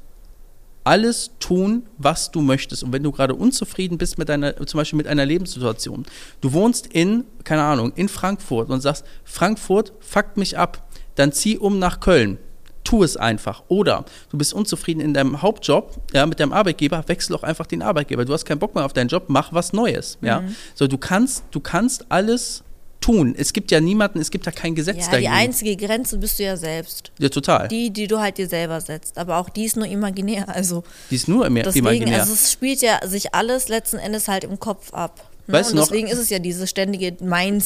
alles 0.85 1.31
tun, 1.39 1.85
was 1.99 2.31
du 2.31 2.41
möchtest. 2.41 2.83
Und 2.83 2.93
wenn 2.93 3.03
du 3.03 3.13
gerade 3.13 3.35
unzufrieden 3.35 3.99
bist 3.99 4.19
mit 4.19 4.29
deiner, 4.29 4.57
zum 4.67 4.79
Beispiel 4.79 4.97
mit 4.97 5.07
einer 5.07 5.25
Lebenssituation, 5.25 6.05
du 6.41 6.53
wohnst 6.53 6.87
in, 6.89 7.25
keine 7.45 7.63
Ahnung, 7.63 7.93
in 7.95 8.09
Frankfurt 8.09 8.71
und 8.71 8.81
sagst, 8.81 9.05
Frankfurt 9.25 9.93
fuckt 10.01 10.37
mich 10.37 10.59
ab, 10.59 10.89
dann 11.15 11.33
zieh 11.33 11.59
um 11.59 11.79
nach 11.79 12.01
Köln. 12.01 12.39
Tu 12.85 13.05
es 13.05 13.17
einfach. 13.17 13.63
Oder 13.69 14.05
du 14.31 14.39
bist 14.39 14.53
unzufrieden 14.53 15.01
in 15.01 15.15
deinem 15.15 15.41
Hauptjob, 15.41 16.01
ja, 16.13 16.27
mit 16.27 16.41
deinem 16.41 16.53
Arbeitgeber, 16.53 17.05
wechsel 17.07 17.37
auch 17.37 17.45
einfach 17.45 17.67
den 17.67 17.81
Arbeitgeber. 17.81 18.25
Du 18.25 18.33
hast 18.33 18.45
keinen 18.45 18.59
Bock 18.59 18.75
mehr 18.75 18.85
auf 18.85 18.93
deinen 18.93 19.09
Job, 19.09 19.25
mach 19.29 19.53
was 19.53 19.73
Neues. 19.73 20.19
Ja. 20.21 20.43
So, 20.75 20.89
du 20.89 20.99
kannst, 20.99 21.45
du 21.53 21.61
kannst 21.61 22.07
alles 22.09 22.65
tun. 23.03 23.35
Es 23.37 23.53
gibt 23.53 23.71
ja 23.71 23.81
niemanden, 23.81 24.19
es 24.21 24.31
gibt 24.31 24.47
ja 24.47 24.53
kein 24.53 24.75
Gesetz 24.75 24.97
Ja, 24.97 25.05
die 25.05 25.11
dagegen. 25.11 25.33
einzige 25.33 25.77
Grenze 25.77 26.17
bist 26.17 26.39
du 26.39 26.45
ja 26.45 26.57
selbst. 26.57 27.13
ja, 27.19 27.29
total. 27.29 27.69
Die, 27.69 27.85
Die, 27.85 27.91
die 27.91 28.07
du 28.07 28.19
halt 28.21 28.39
dir 28.39 28.49
selber 28.49 28.81
setzt. 28.81 29.19
Aber 29.19 29.37
auch 29.37 29.51
die 29.51 29.65
ist 29.67 29.77
nur 29.77 29.87
imaginär. 29.87 30.49
Also 30.49 30.83
ist 31.11 31.29
nur 31.29 31.45
im 31.47 31.57
deswegen, 31.57 31.87
imaginär. 31.87 32.21
also 32.21 32.33
es 32.33 32.51
spielt 32.51 32.81
ja 32.81 33.01
sich 33.07 33.35
alles 33.35 33.69
letzten 33.69 33.99
Endes 33.99 34.29
halt 34.29 34.45
im 34.45 34.59
Kopf 34.59 34.95
ab. 34.95 35.29
Ne? 35.49 35.55
Weißt 35.55 35.71
du 35.71 35.75
Und 35.75 35.81
noch- 35.81 35.89
deswegen 35.89 36.07
ist 36.07 36.19
es 36.19 36.31
ja 36.31 36.39
dieses 36.39 36.71
ständige 36.71 37.17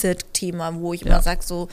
Mindset-Thema, 0.00 0.74
wo 0.80 0.94
ich 0.94 1.02
Ja. 1.02 1.08
immer 1.08 1.22
sage, 1.22 1.40
so 1.44 1.68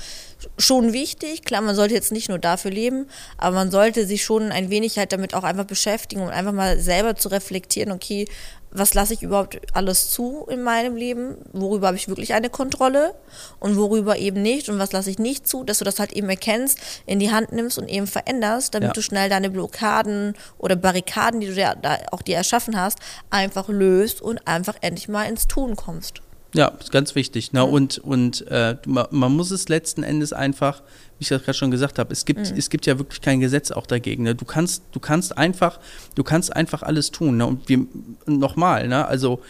schon 0.58 0.92
wichtig. 0.94 1.44
Klar, 1.44 1.62
man 1.62 1.76
sollte 1.76 1.94
jetzt 1.94 2.12
nicht 2.12 2.28
nur 2.30 2.40
dafür 2.40 2.72
leben, 2.72 3.08
aber 3.38 3.56
man 3.56 3.72
sollte 3.72 4.06
sich 4.06 4.24
schon 4.24 4.52
ein 4.52 4.70
wenig 4.70 4.98
halt 4.98 5.14
damit 5.14 5.34
auch 5.34 5.44
einfach 5.44 5.66
beschäftigen 5.66 6.22
und 6.22 6.30
einfach 6.30 6.52
mal 6.52 6.80
selber 6.80 7.16
zu 7.16 7.30
reflektieren, 7.30 7.92
okay, 7.94 8.28
was 8.76 8.94
lasse 8.94 9.14
ich 9.14 9.22
überhaupt 9.22 9.60
alles 9.74 10.10
zu 10.10 10.46
in 10.50 10.64
meinem 10.64 10.96
Leben? 10.96 11.36
Worüber 11.54 11.88
habe 11.88 11.98
ich 11.98 12.08
wirklich 12.08 12.34
eine 12.34 12.50
Kontrolle 12.50 13.14
und 13.60 13.78
worüber 13.78 14.18
eben 14.18 14.42
nicht? 14.42 14.68
Und 14.70 14.80
was 14.80 14.92
lasse 14.92 15.10
ich 15.12 15.20
nicht 15.20 15.48
zu? 15.48 15.64
Dass 15.64 15.80
du 15.80 15.86
das 15.86 16.00
halt 16.00 16.12
eben 16.14 16.30
erkennst, 16.30 16.80
in 17.06 17.20
die 17.20 17.32
Hand 17.32 17.52
nimmst 17.52 17.78
und 17.78 17.88
eben 17.88 18.08
veränderst, 18.08 18.74
damit 18.74 18.90
Ja. 18.90 18.94
du 18.94 19.02
schnell 19.02 19.30
deine 19.30 19.50
Blockaden 19.50 20.34
oder 20.58 20.76
Barrikaden, 20.76 21.40
die 21.40 21.48
du 21.48 21.54
dir 21.54 21.76
da 21.82 21.98
auch 22.12 22.22
dir 22.22 22.36
erschaffen 22.36 22.80
hast, 22.80 23.00
einfach 23.30 23.70
löst 23.70 24.22
und 24.22 24.48
einfach 24.48 24.76
endlich 24.82 25.08
mal 25.08 25.26
ins 25.26 25.48
Tun 25.48 25.76
kommst. 25.76 26.22
Ja, 26.56 26.68
ist 26.80 26.92
ganz 26.92 27.16
wichtig. 27.16 27.52
Ne? 27.54 27.66
Und, 27.66 27.98
und 27.98 28.46
äh, 28.48 28.78
man, 28.86 29.08
man 29.10 29.36
muss 29.36 29.50
es 29.52 29.70
letzten 29.70 30.04
Endes 30.04 30.34
einfach, 30.34 30.84
ich 31.24 31.30
das 31.30 31.44
gerade 31.44 31.58
schon 31.58 31.72
gesagt 31.72 32.00
habe, 32.00 32.14
es 32.14 32.26
gibt, 32.26 32.52
es 32.56 32.70
gibt 32.70 32.86
ja 32.86 32.98
wirklich 32.98 33.22
kein 33.22 33.40
Gesetz 33.40 33.72
auch 33.72 33.88
dagegen. 33.88 34.24
Ne? 34.24 34.36
Du 34.36 34.46
kannst, 34.46 34.84
du 34.92 35.00
kannst 35.00 35.38
einfach, 35.38 35.80
du 36.16 36.24
kannst 36.24 36.56
einfach 36.56 36.84
alles 36.84 37.12
tun. 37.12 37.38
Ne? 37.38 37.46
Und 37.46 37.68
wir 37.68 37.86
nochmal, 38.26 38.88
ne? 38.88 39.06
also 39.06 39.42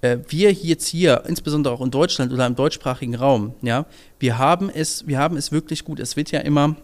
äh, 0.00 0.18
wir 0.28 0.52
jetzt 0.52 0.86
hier, 0.86 1.24
insbesondere 1.26 1.74
auch 1.74 1.80
in 1.80 1.90
Deutschland 1.90 2.32
oder 2.32 2.46
im 2.46 2.54
deutschsprachigen 2.54 3.14
Raum, 3.14 3.54
ja, 3.62 3.86
wir 4.18 4.38
haben 4.38 4.70
es, 4.70 5.06
wir 5.06 5.18
haben 5.18 5.36
es 5.36 5.52
wirklich 5.52 5.84
gut. 5.84 6.00
Es 6.00 6.16
wird 6.16 6.30
ja 6.30 6.40
immer 6.40 6.76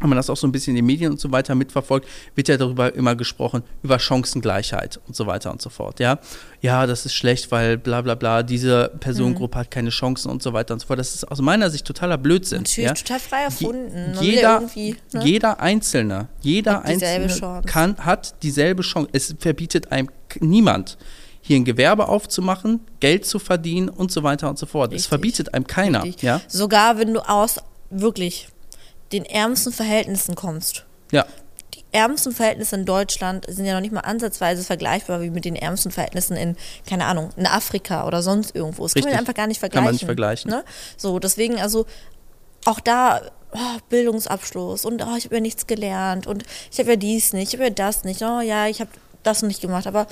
wenn 0.00 0.10
man 0.10 0.16
das 0.16 0.28
auch 0.28 0.36
so 0.36 0.46
ein 0.46 0.52
bisschen 0.52 0.72
in 0.72 0.76
den 0.76 0.86
Medien 0.86 1.12
und 1.12 1.20
so 1.20 1.32
weiter 1.32 1.54
mitverfolgt, 1.54 2.06
wird 2.34 2.48
ja 2.48 2.56
darüber 2.56 2.94
immer 2.94 3.14
gesprochen, 3.16 3.62
über 3.82 3.98
Chancengleichheit 3.98 5.00
und 5.06 5.16
so 5.16 5.26
weiter 5.26 5.50
und 5.50 5.62
so 5.62 5.70
fort. 5.70 6.00
Ja, 6.00 6.18
ja 6.60 6.86
das 6.86 7.06
ist 7.06 7.14
schlecht, 7.14 7.50
weil 7.50 7.78
bla 7.78 8.02
bla 8.02 8.14
bla, 8.14 8.42
diese 8.42 8.92
Personengruppe 9.00 9.58
hat 9.58 9.70
keine 9.70 9.90
Chancen 9.90 10.30
und 10.30 10.42
so 10.42 10.52
weiter 10.52 10.74
und 10.74 10.80
so 10.80 10.86
fort. 10.86 10.98
Das 10.98 11.14
ist 11.14 11.30
aus 11.30 11.40
meiner 11.40 11.70
Sicht 11.70 11.86
totaler 11.86 12.18
Blödsinn. 12.18 12.58
Natürlich 12.58 12.88
ja? 12.88 12.94
total 12.94 13.20
frei 13.20 13.42
erfunden. 13.44 14.14
Ja 14.14 14.20
jeder, 14.20 14.60
ne? 14.60 14.96
jeder 15.24 15.60
Einzelne, 15.60 16.28
jeder 16.40 16.84
Einzelne 16.84 17.28
Chance. 17.28 17.66
kann, 17.66 17.96
hat 17.98 18.42
dieselbe 18.42 18.82
Chance. 18.82 19.08
Es 19.12 19.34
verbietet 19.38 19.92
einem 19.92 20.10
niemand, 20.40 20.98
hier 21.40 21.56
ein 21.56 21.64
Gewerbe 21.64 22.08
aufzumachen, 22.08 22.80
Geld 23.00 23.24
zu 23.24 23.38
verdienen 23.38 23.88
und 23.88 24.12
so 24.12 24.22
weiter 24.22 24.50
und 24.50 24.58
so 24.58 24.66
fort. 24.66 24.90
Es 24.90 24.94
Richtig. 24.94 25.08
verbietet 25.08 25.54
einem 25.54 25.66
keiner. 25.66 26.02
Richtig. 26.02 26.22
Ja? 26.22 26.40
Sogar 26.48 26.98
wenn 26.98 27.14
du 27.14 27.20
aus 27.20 27.60
wirklich 27.88 28.48
den 29.12 29.24
ärmsten 29.24 29.72
Verhältnissen 29.72 30.34
kommst. 30.34 30.84
ja, 31.12 31.24
Die 31.74 31.84
ärmsten 31.92 32.32
Verhältnisse 32.32 32.74
in 32.76 32.84
Deutschland 32.84 33.46
sind 33.48 33.64
ja 33.66 33.74
noch 33.74 33.80
nicht 33.80 33.92
mal 33.92 34.00
ansatzweise 34.00 34.64
vergleichbar 34.64 35.20
wie 35.20 35.30
mit 35.30 35.44
den 35.44 35.56
ärmsten 35.56 35.90
Verhältnissen 35.92 36.36
in, 36.36 36.56
keine 36.88 37.04
Ahnung, 37.06 37.30
in 37.36 37.46
Afrika 37.46 38.06
oder 38.06 38.22
sonst 38.22 38.54
irgendwo. 38.54 38.82
Das 38.84 38.94
kann 38.94 39.02
man 39.02 39.08
Richtig. 39.10 39.20
einfach 39.20 39.34
gar 39.34 39.46
nicht 39.46 39.60
Kann 39.60 39.70
vergleichen. 39.70 39.84
man 39.84 39.92
nicht 39.94 40.04
vergleichen. 40.04 40.50
Ne? 40.50 40.64
So, 40.96 41.18
deswegen, 41.18 41.60
also 41.60 41.86
auch 42.64 42.80
da 42.80 43.20
oh, 43.52 43.58
Bildungsabschluss 43.88 44.84
und 44.84 45.02
oh, 45.02 45.16
ich 45.16 45.24
habe 45.26 45.36
ja 45.36 45.40
nichts 45.40 45.66
gelernt 45.66 46.26
und 46.26 46.42
ich 46.72 46.78
habe 46.78 46.90
ja 46.90 46.96
dies 46.96 47.32
nicht, 47.32 47.48
ich 47.48 47.54
habe 47.60 47.64
ja 47.68 47.70
das 47.70 48.04
nicht, 48.04 48.22
oh 48.22 48.40
ja, 48.40 48.66
ich 48.66 48.80
habe 48.80 48.90
das 49.22 49.42
nicht 49.42 49.60
gemacht, 49.60 49.86
aber 49.86 50.06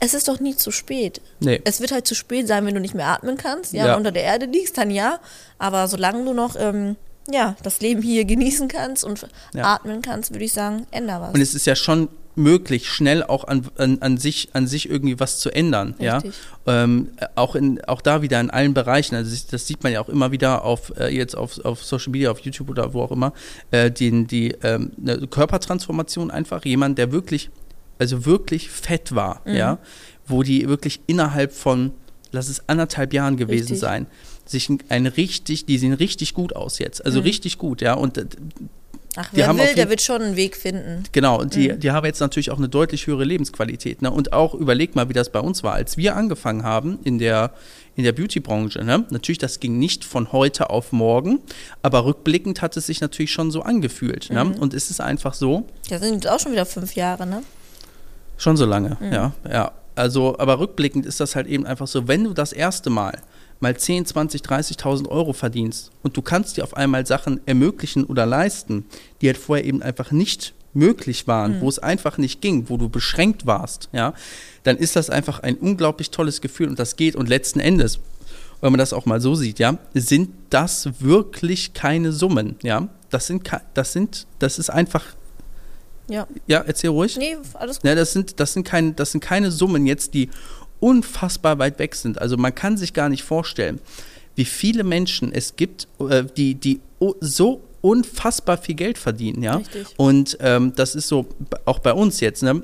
es 0.00 0.12
ist 0.14 0.28
doch 0.28 0.38
nie 0.40 0.54
zu 0.56 0.70
spät. 0.70 1.20
Nee. 1.40 1.60
Es 1.64 1.80
wird 1.80 1.90
halt 1.92 2.06
zu 2.06 2.14
spät 2.14 2.46
sein, 2.46 2.66
wenn 2.66 2.74
du 2.74 2.80
nicht 2.80 2.94
mehr 2.94 3.06
atmen 3.06 3.36
kannst, 3.36 3.72
ja, 3.72 3.86
Ja. 3.86 3.96
unter 3.96 4.12
der 4.12 4.22
Erde 4.24 4.46
liegst, 4.46 4.76
dann 4.76 4.90
ja. 4.90 5.18
Aber 5.58 5.88
solange 5.88 6.24
du 6.24 6.32
noch 6.34 6.56
ähm, 6.58 6.96
ja, 7.30 7.56
das 7.62 7.80
Leben 7.80 8.02
hier 8.02 8.24
genießen 8.24 8.68
kannst 8.68 9.04
und 9.04 9.26
Ja. 9.54 9.64
atmen 9.74 10.02
kannst, 10.02 10.32
würde 10.32 10.44
ich 10.44 10.52
sagen, 10.52 10.86
änder 10.90 11.20
was. 11.20 11.34
Und 11.34 11.40
es 11.40 11.54
ist 11.54 11.66
ja 11.66 11.74
schon 11.76 12.08
möglich, 12.36 12.88
schnell 12.90 13.22
auch 13.22 13.44
an, 13.44 13.68
an, 13.78 13.98
an, 14.00 14.18
sich, 14.18 14.48
an 14.54 14.66
sich 14.66 14.90
irgendwie 14.90 15.20
was 15.20 15.38
zu 15.38 15.50
ändern. 15.54 15.94
Ja? 16.00 16.16
Richtig. 16.16 16.34
Ähm, 16.66 17.10
auch, 17.36 17.54
in, 17.54 17.82
auch 17.84 18.00
da 18.02 18.22
wieder 18.22 18.40
in 18.40 18.50
allen 18.50 18.74
Bereichen. 18.74 19.14
Also 19.14 19.36
das- 19.50 19.66
sieht 19.68 19.84
man 19.84 19.92
ja 19.92 20.00
auch 20.00 20.08
immer 20.08 20.32
wieder 20.32 20.64
auf 20.64 20.92
äh, 20.98 21.14
jetzt 21.14 21.36
auf, 21.36 21.64
auf 21.64 21.84
Social 21.84 22.10
Media, 22.10 22.32
auf 22.32 22.40
YouTube 22.40 22.70
oder 22.70 22.92
wo 22.92 23.02
auch 23.02 23.12
immer, 23.12 23.32
äh, 23.70 23.88
die, 23.90 24.26
die 24.26 24.48
ähm, 24.64 24.90
eine 25.00 25.28
Körpertransformation 25.28 26.30
einfach. 26.32 26.64
Jemand, 26.64 26.98
der 26.98 27.12
wirklich, 27.12 27.50
also 28.00 28.26
wirklich 28.26 28.68
fett 28.68 29.14
war, 29.14 29.40
Mhm. 29.44 29.54
ja, 29.54 29.78
wo 30.26 30.42
die 30.42 30.68
wirklich 30.68 31.00
innerhalb 31.06 31.52
von, 31.52 31.92
lass 32.32 32.48
es 32.48 32.68
anderthalb 32.68 33.12
Jahren 33.12 33.36
gewesen 33.36 33.62
Richtig. 33.74 33.78
sein, 33.78 34.06
sich 34.46 34.68
ein, 34.88 35.06
richtig, 35.06 35.66
die 35.66 35.78
sehen 35.78 35.92
richtig 35.94 36.34
gut 36.34 36.54
aus 36.56 36.78
jetzt. 36.78 37.04
Also 37.04 37.20
richtig 37.20 37.58
gut, 37.58 37.80
ja. 37.80 37.94
Und 37.94 38.18
äh, 38.18 38.26
Ach, 39.16 39.30
die 39.30 39.36
wer 39.36 39.54
will, 39.54 39.62
jeden- 39.62 39.76
der 39.76 39.88
wird 39.90 40.02
schon 40.02 40.20
einen 40.22 40.34
Weg 40.36 40.56
finden. 40.56 41.04
Genau, 41.12 41.40
und 41.40 41.54
Mhm. 41.54 41.60
die, 41.60 41.78
die 41.78 41.90
haben 41.92 42.04
jetzt 42.04 42.18
natürlich 42.20 42.50
auch 42.50 42.58
eine 42.58 42.68
deutlich 42.68 43.06
höhere 43.06 43.22
Lebensqualität. 43.24 44.02
Ne? 44.02 44.10
Und 44.10 44.32
auch 44.32 44.54
überleg 44.54 44.96
mal, 44.96 45.08
wie 45.08 45.12
das 45.12 45.30
bei 45.30 45.38
uns 45.38 45.62
war, 45.62 45.72
als 45.74 45.96
wir 45.96 46.16
angefangen 46.16 46.64
haben 46.64 46.98
in 47.04 47.18
der, 47.20 47.52
in 47.94 48.02
der 48.02 48.10
Beauty-Branche. 48.12 48.82
Ne? 48.82 49.04
Natürlich, 49.10 49.38
das 49.38 49.60
ging 49.60 49.78
nicht 49.78 50.04
von 50.04 50.32
heute 50.32 50.68
auf 50.70 50.90
morgen, 50.90 51.38
aber 51.80 52.04
rückblickend 52.04 52.60
hat 52.60 52.76
es 52.76 52.86
sich 52.86 53.00
natürlich 53.00 53.30
schon 53.30 53.52
so 53.52 53.62
angefühlt. 53.62 54.30
Mhm. 54.30 54.34
Ne? 54.36 54.54
Und 54.58 54.74
es 54.74 54.90
ist 54.90 55.00
einfach 55.00 55.32
so, 55.34 55.64
Das 55.88 56.02
sind 56.02 56.14
jetzt 56.14 56.28
auch 56.28 56.40
schon 56.40 56.50
wieder 56.52 56.66
fünf 56.66 56.94
Jahre, 56.96 57.24
ne? 57.26 57.42
schon 58.36 58.56
so 58.56 58.66
lange, 58.66 58.96
Mhm. 59.00 59.12
ja, 59.12 59.32
ja. 59.48 59.72
Also, 59.94 60.36
aber 60.40 60.58
rückblickend 60.58 61.06
ist 61.06 61.20
das 61.20 61.36
halt 61.36 61.46
eben 61.46 61.66
einfach 61.66 61.86
so, 61.86 62.08
wenn 62.08 62.24
du 62.24 62.32
das 62.34 62.52
erste 62.52 62.90
Mal 62.90 63.20
mal 63.64 63.76
10, 63.76 64.06
20, 64.06 64.42
30.000 64.42 65.08
Euro 65.08 65.32
verdienst 65.32 65.90
und 66.02 66.16
du 66.16 66.22
kannst 66.22 66.56
dir 66.56 66.62
auf 66.64 66.76
einmal 66.76 67.04
Sachen 67.06 67.40
ermöglichen 67.46 68.04
oder 68.04 68.26
leisten, 68.26 68.84
die 69.20 69.26
halt 69.26 69.38
vorher 69.38 69.64
eben 69.64 69.82
einfach 69.82 70.12
nicht 70.12 70.54
möglich 70.74 71.26
waren, 71.26 71.60
wo 71.60 71.68
es 71.68 71.78
einfach 71.78 72.18
nicht 72.18 72.40
ging, 72.40 72.68
wo 72.68 72.76
du 72.76 72.88
beschränkt 72.88 73.46
warst, 73.46 73.88
ja, 73.92 74.12
dann 74.64 74.76
ist 74.76 74.96
das 74.96 75.08
einfach 75.08 75.40
ein 75.40 75.56
unglaublich 75.56 76.10
tolles 76.10 76.40
Gefühl 76.40 76.68
und 76.68 76.78
das 76.78 76.96
geht 76.96 77.14
und 77.16 77.28
letzten 77.28 77.60
Endes, 77.60 78.00
wenn 78.60 78.72
man 78.72 78.78
das 78.78 78.92
auch 78.92 79.06
mal 79.06 79.20
so 79.20 79.34
sieht, 79.34 79.58
ja, 79.60 79.78
sind 79.94 80.30
das 80.50 80.88
wirklich 81.00 81.74
keine 81.74 82.12
Summen, 82.12 82.56
ja, 82.62 82.88
das 83.10 83.26
sind, 83.28 83.48
das 83.74 83.92
sind, 83.92 84.26
das 84.40 84.58
ist 84.58 84.68
einfach, 84.70 85.04
Ja. 86.08 86.26
ja, 86.48 86.58
erzähl 86.66 86.90
ruhig. 86.90 87.16
Nee, 87.16 87.36
alles 87.54 87.76
gut. 87.76 87.84
Ja, 87.88 87.94
das 87.94 88.12
sind, 88.12 88.40
das 88.40 88.52
sind, 88.52 88.64
kein, 88.64 88.96
das 88.96 89.12
sind 89.12 89.20
keine 89.22 89.50
Summen 89.52 89.86
jetzt, 89.86 90.12
die 90.14 90.28
unfassbar 90.84 91.58
weit 91.58 91.78
weg 91.78 91.94
sind. 91.94 92.20
Also 92.20 92.36
man 92.36 92.54
kann 92.54 92.76
sich 92.76 92.92
gar 92.92 93.08
nicht 93.08 93.22
vorstellen, 93.22 93.80
wie 94.34 94.44
viele 94.44 94.84
Menschen 94.84 95.32
es 95.32 95.56
gibt, 95.56 95.88
äh, 95.98 96.24
die, 96.36 96.56
die 96.56 96.80
so 97.20 97.62
unfassbar 97.80 98.58
viel 98.58 98.74
Geld 98.74 98.98
verdienen, 98.98 99.42
ja. 99.42 99.56
Richtig. 99.56 99.86
Und 99.96 100.36
ähm, 100.40 100.74
das 100.76 100.94
ist 100.94 101.08
so 101.08 101.26
auch 101.64 101.78
bei 101.78 101.94
uns 101.94 102.20
jetzt, 102.20 102.42
ne? 102.42 102.62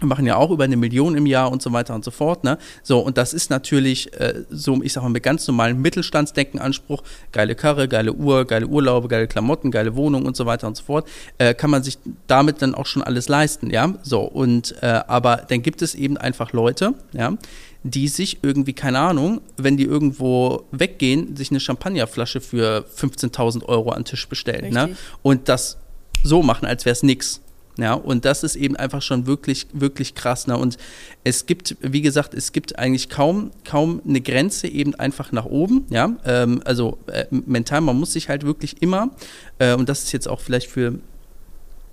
Wir 0.00 0.06
machen 0.06 0.26
ja 0.26 0.36
auch 0.36 0.50
über 0.50 0.64
eine 0.64 0.76
Million 0.76 1.14
im 1.16 1.26
Jahr 1.26 1.52
und 1.52 1.62
so 1.62 1.72
weiter 1.72 1.94
und 1.94 2.04
so 2.04 2.10
fort. 2.10 2.44
Ne? 2.44 2.58
So, 2.82 3.00
und 3.00 3.18
das 3.18 3.32
ist 3.32 3.50
natürlich 3.50 4.12
äh, 4.18 4.44
so, 4.50 4.82
ich 4.82 4.92
sag 4.92 5.02
mal, 5.02 5.10
mit 5.10 5.22
ganz 5.22 5.46
normalem 5.46 5.80
Mittelstandsdenkenanspruch, 5.82 7.02
geile 7.32 7.54
Karre, 7.54 7.88
geile 7.88 8.12
Uhr, 8.12 8.44
geile 8.46 8.66
Urlaube, 8.66 9.08
geile 9.08 9.28
Klamotten, 9.28 9.70
geile 9.70 9.94
Wohnung 9.96 10.24
und 10.24 10.36
so 10.36 10.46
weiter 10.46 10.66
und 10.66 10.76
so 10.76 10.84
fort, 10.84 11.08
äh, 11.38 11.54
kann 11.54 11.70
man 11.70 11.82
sich 11.82 11.98
damit 12.26 12.62
dann 12.62 12.74
auch 12.74 12.86
schon 12.86 13.02
alles 13.02 13.28
leisten, 13.28 13.70
ja. 13.70 13.94
So, 14.02 14.22
und 14.22 14.74
äh, 14.82 15.00
aber 15.06 15.44
dann 15.48 15.62
gibt 15.62 15.82
es 15.82 15.94
eben 15.94 16.16
einfach 16.16 16.52
Leute, 16.52 16.94
ja, 17.12 17.36
die 17.82 18.08
sich 18.08 18.38
irgendwie, 18.42 18.72
keine 18.72 18.98
Ahnung, 18.98 19.40
wenn 19.56 19.76
die 19.76 19.84
irgendwo 19.84 20.64
weggehen, 20.70 21.36
sich 21.36 21.50
eine 21.50 21.60
Champagnerflasche 21.60 22.40
für 22.40 22.84
15.000 22.96 23.64
Euro 23.64 23.90
an 23.90 24.00
den 24.00 24.04
Tisch 24.06 24.28
bestellen. 24.28 24.72
Ne? 24.72 24.96
Und 25.22 25.48
das 25.48 25.78
so 26.22 26.42
machen, 26.42 26.66
als 26.66 26.84
wäre 26.84 26.92
es 26.92 27.02
nichts. 27.02 27.40
Ja, 27.80 27.94
und 27.94 28.26
das 28.26 28.42
ist 28.42 28.56
eben 28.56 28.76
einfach 28.76 29.00
schon 29.00 29.26
wirklich, 29.26 29.66
wirklich 29.72 30.14
krass. 30.14 30.46
Ne? 30.46 30.56
Und 30.56 30.76
es 31.24 31.46
gibt, 31.46 31.76
wie 31.80 32.02
gesagt, 32.02 32.34
es 32.34 32.52
gibt 32.52 32.78
eigentlich 32.78 33.08
kaum, 33.08 33.52
kaum 33.64 34.02
eine 34.06 34.20
Grenze 34.20 34.68
eben 34.68 34.94
einfach 34.96 35.32
nach 35.32 35.46
oben. 35.46 35.86
Ja, 35.88 36.14
ähm, 36.26 36.60
also 36.64 36.98
äh, 37.06 37.24
mental, 37.30 37.80
man 37.80 37.98
muss 37.98 38.12
sich 38.12 38.28
halt 38.28 38.44
wirklich 38.44 38.82
immer, 38.82 39.10
äh, 39.58 39.74
und 39.74 39.88
das 39.88 40.02
ist 40.02 40.12
jetzt 40.12 40.28
auch 40.28 40.40
vielleicht 40.40 40.68
für 40.68 40.98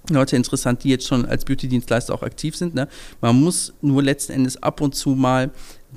Leute 0.10 0.36
interessant, 0.36 0.84
die 0.84 0.89
jetzt 0.89 1.08
schon 1.08 1.26
als 1.26 1.45
Beauty-Dienstleister 1.45 2.13
auch 2.13 2.23
aktiv 2.23 2.56
sind. 2.56 2.76
Ne? 2.76 2.88
Man 3.21 3.39
muss 3.39 3.73
nur 3.82 4.04
letzten 4.04 4.34
Endes 4.34 4.62
ab 4.62 4.82
und 4.82 4.93
zu 4.93 5.12
mal 5.12 5.52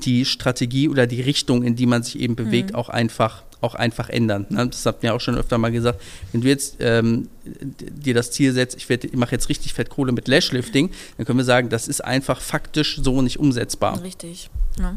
die 0.05 0.25
Strategie 0.25 0.89
oder 0.89 1.07
die 1.07 1.21
Richtung, 1.21 1.63
in 1.65 1.75
die 1.75 1.87
man 1.87 2.03
sich 2.03 2.19
eben 2.19 2.37
bewegt, 2.37 2.71
mhm. 2.71 2.77
auch 2.77 2.89
einfach 2.89 3.43
auch 3.61 3.75
einfach 3.75 4.09
ändern. 4.09 4.47
Ne? 4.49 4.69
Das 4.69 4.87
habt 4.87 5.05
ihr 5.05 5.15
auch 5.15 5.21
schon 5.21 5.37
öfter 5.37 5.59
mal 5.59 5.71
gesagt. 5.71 6.01
Wenn 6.33 6.41
du 6.41 6.49
jetzt 6.49 6.77
ähm, 6.81 7.29
dir 7.45 8.15
das 8.15 8.31
Ziel 8.31 8.53
setzt, 8.53 8.77
ich, 8.77 8.89
ich 8.89 9.13
mache 9.15 9.33
jetzt 9.33 9.49
richtig 9.49 9.75
fett 9.75 9.91
Kohle 9.91 10.13
mit 10.13 10.29
Lashlifting, 10.29 10.91
dann 11.17 11.27
können 11.27 11.39
wir 11.39 11.45
sagen, 11.45 11.69
das 11.69 11.89
ist 11.89 12.05
einfach 12.05 12.41
faktisch 12.41 13.01
so 13.03 13.23
nicht 13.23 13.39
umsetzbar. 13.39 14.03
Richtig. 14.03 14.51
Ja, 14.79 14.97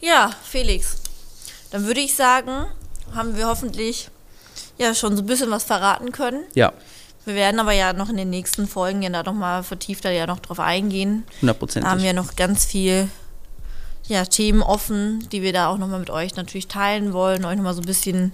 ja 0.00 0.30
Felix, 0.42 0.96
dann 1.70 1.86
würde 1.86 2.00
ich 2.00 2.14
sagen, 2.14 2.66
haben 3.14 3.36
wir 3.36 3.46
hoffentlich 3.46 4.10
ja 4.78 4.94
schon 4.94 5.16
so 5.16 5.22
ein 5.22 5.26
bisschen 5.26 5.50
was 5.50 5.64
verraten 5.64 6.12
können. 6.12 6.44
Ja. 6.54 6.72
Wir 7.24 7.34
werden 7.34 7.60
aber 7.60 7.72
ja 7.72 7.92
noch 7.92 8.08
in 8.08 8.16
den 8.16 8.30
nächsten 8.30 8.66
Folgen 8.66 9.02
ja 9.02 9.10
da 9.10 9.22
nochmal 9.22 9.62
vertiefter 9.62 10.10
ja 10.10 10.26
noch 10.26 10.40
drauf 10.40 10.60
eingehen. 10.60 11.24
100%. 11.42 11.80
Da 11.80 11.90
haben 11.90 12.02
wir 12.02 12.14
noch 12.14 12.36
ganz 12.36 12.64
viel 12.64 13.08
ja, 14.08 14.24
Themen 14.24 14.62
offen, 14.62 15.28
die 15.30 15.42
wir 15.42 15.52
da 15.52 15.68
auch 15.68 15.78
nochmal 15.78 16.00
mit 16.00 16.10
euch 16.10 16.34
natürlich 16.34 16.66
teilen 16.66 17.12
wollen, 17.12 17.44
euch 17.44 17.56
nochmal 17.56 17.74
so 17.74 17.82
ein 17.82 17.86
bisschen 17.86 18.32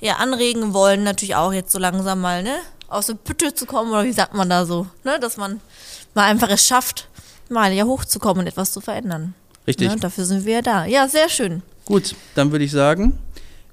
ja, 0.00 0.16
anregen 0.16 0.72
wollen, 0.74 1.02
natürlich 1.02 1.36
auch 1.36 1.52
jetzt 1.52 1.72
so 1.72 1.78
langsam 1.78 2.20
mal, 2.20 2.42
ne, 2.42 2.56
aus 2.88 3.06
der 3.06 3.14
Pütte 3.14 3.54
zu 3.54 3.66
kommen, 3.66 3.90
oder 3.92 4.04
wie 4.04 4.12
sagt 4.12 4.34
man 4.34 4.48
da 4.48 4.64
so, 4.64 4.86
ne, 5.04 5.18
dass 5.20 5.36
man 5.36 5.60
mal 6.14 6.24
einfach 6.24 6.48
es 6.48 6.66
schafft, 6.66 7.08
mal 7.48 7.72
ja 7.72 7.84
hochzukommen 7.84 8.40
und 8.40 8.46
etwas 8.46 8.72
zu 8.72 8.80
verändern. 8.80 9.34
Richtig. 9.66 9.90
Ne, 9.90 9.96
dafür 9.96 10.24
sind 10.24 10.46
wir 10.46 10.54
ja 10.54 10.62
da. 10.62 10.84
Ja, 10.86 11.08
sehr 11.08 11.28
schön. 11.28 11.62
Gut, 11.84 12.14
dann 12.34 12.50
würde 12.52 12.64
ich 12.64 12.70
sagen, 12.70 13.18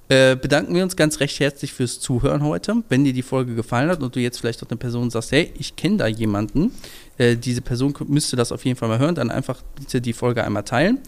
äh, 0.08 0.36
bedanken 0.36 0.74
wir 0.74 0.84
uns 0.84 0.94
ganz 0.94 1.18
recht 1.18 1.40
herzlich 1.40 1.72
fürs 1.72 1.98
Zuhören 1.98 2.44
heute. 2.44 2.84
Wenn 2.88 3.04
dir 3.04 3.12
die 3.12 3.22
Folge 3.22 3.54
gefallen 3.54 3.90
hat 3.90 4.02
und 4.02 4.14
du 4.14 4.20
jetzt 4.20 4.38
vielleicht 4.38 4.62
auch 4.62 4.70
eine 4.70 4.76
Person 4.76 5.10
sagst, 5.10 5.32
hey, 5.32 5.52
ich 5.58 5.74
kenne 5.74 5.96
da 5.96 6.06
jemanden, 6.06 6.70
äh, 7.18 7.36
diese 7.36 7.60
Person 7.60 7.92
müsste 8.06 8.36
das 8.36 8.52
auf 8.52 8.64
jeden 8.64 8.78
Fall 8.78 8.88
mal 8.88 8.98
hören, 8.98 9.16
dann 9.16 9.30
einfach 9.30 9.62
bitte 9.74 10.00
die 10.00 10.12
Folge 10.12 10.44
einmal 10.44 10.62
teilen. 10.62 10.98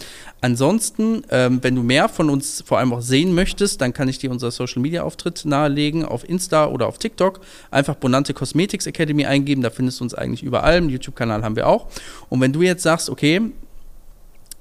Ansonsten, 0.40 1.22
ähm, 1.30 1.60
wenn 1.62 1.76
du 1.76 1.82
mehr 1.82 2.08
von 2.08 2.28
uns 2.28 2.64
vor 2.66 2.78
allem 2.78 2.92
auch 2.92 3.00
sehen 3.00 3.34
möchtest, 3.34 3.80
dann 3.80 3.92
kann 3.92 4.08
ich 4.08 4.18
dir 4.18 4.32
unser 4.32 4.50
Social 4.50 4.82
Media 4.82 5.04
Auftritt 5.04 5.44
nahelegen 5.44 6.04
auf 6.04 6.28
Insta 6.28 6.66
oder 6.66 6.88
auf 6.88 6.98
TikTok. 6.98 7.40
Einfach 7.70 7.94
Bonante 7.94 8.34
Cosmetics 8.34 8.86
Academy 8.86 9.26
eingeben, 9.26 9.62
da 9.62 9.70
findest 9.70 10.00
du 10.00 10.04
uns 10.04 10.14
eigentlich 10.14 10.42
überall. 10.42 10.78
Einen 10.78 10.90
YouTube-Kanal 10.90 11.44
haben 11.44 11.56
wir 11.56 11.68
auch. 11.68 11.88
Und 12.30 12.40
wenn 12.40 12.52
du 12.52 12.62
jetzt 12.62 12.82
sagst, 12.82 13.10
okay, 13.10 13.42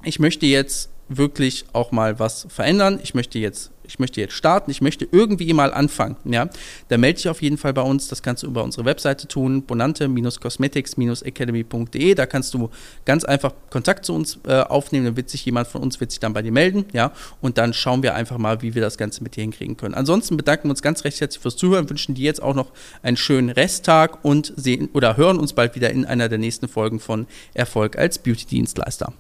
ich 0.04 0.19
möchte 0.19 0.45
jetzt 0.45 0.89
wirklich 1.10 1.65
auch 1.73 1.91
mal 1.91 2.19
was 2.19 2.47
verändern, 2.50 3.00
ich 3.02 3.13
möchte 3.13 3.39
jetzt 3.39 3.71
ich 3.88 4.00
möchte 4.00 4.21
jetzt 4.21 4.34
starten, 4.34 4.71
ich 4.71 4.82
möchte 4.82 5.08
irgendwie 5.12 5.54
mal 5.54 5.71
anfangen, 5.73 6.17
ja, 6.26 6.50
dann 6.89 7.00
melde 7.00 7.17
dich 7.17 7.30
auf 7.30 7.41
jeden 7.41 7.58
Fall 7.58 7.73
bei 7.73 7.82
uns. 7.82 8.08
Das 8.08 8.21
kannst 8.21 8.43
du 8.43 8.47
über 8.47 8.63
unsere 8.63 8.86
Webseite 8.86 9.28
tun, 9.28 9.63
bonante-cosmetics-academy.de. 9.63 12.15
Da 12.15 12.26
kannst 12.26 12.54
du 12.54 12.69
ganz 13.06 13.23
einfach 13.23 13.54
Kontakt 13.69 14.06
zu 14.06 14.13
uns 14.13 14.39
äh, 14.47 14.62
aufnehmen. 14.62 15.06
Dann 15.06 15.17
wird 15.17 15.30
sich 15.30 15.45
jemand 15.45 15.67
von 15.67 15.82
uns 15.82 16.00
wird 16.00 16.12
sich 16.12 16.19
dann 16.19 16.34
bei 16.34 16.41
dir 16.41 16.52
melden, 16.52 16.86
ja, 16.93 17.12
und 17.41 17.58
dann 17.58 17.73
schauen 17.73 18.04
wir 18.04 18.15
einfach 18.15 18.38
mal, 18.38 18.62
wie 18.62 18.76
wir 18.76 18.82
das 18.82 18.97
Ganze 18.97 19.23
mit 19.23 19.36
dir 19.36 19.41
hinkriegen 19.41 19.78
können. 19.78 19.93
Ansonsten 19.93 20.38
bedanken 20.38 20.65
wir 20.65 20.71
uns 20.71 20.82
ganz 20.82 21.04
recht 21.04 21.21
herzlich 21.21 21.41
fürs 21.41 21.56
Zuhören, 21.56 21.89
wünschen 21.89 22.15
dir 22.15 22.26
jetzt 22.26 22.41
auch 22.41 22.56
noch 22.56 22.71
einen 23.02 23.17
schönen 23.17 23.50
Resttag 23.50 24.23
und 24.23 24.54
sehen 24.56 24.89
oder 24.93 25.17
hören 25.17 25.39
uns 25.39 25.54
bald 25.54 25.76
wieder 25.76 25.91
in 25.91 26.06
einer 26.06 26.30
der 26.30 26.38
nächsten 26.38 26.67
Folgen 26.67 27.00
von 27.00 27.28
Erfolg 27.54 27.97
als 27.97 28.19
Beauty-Dienstleister. 28.19 29.13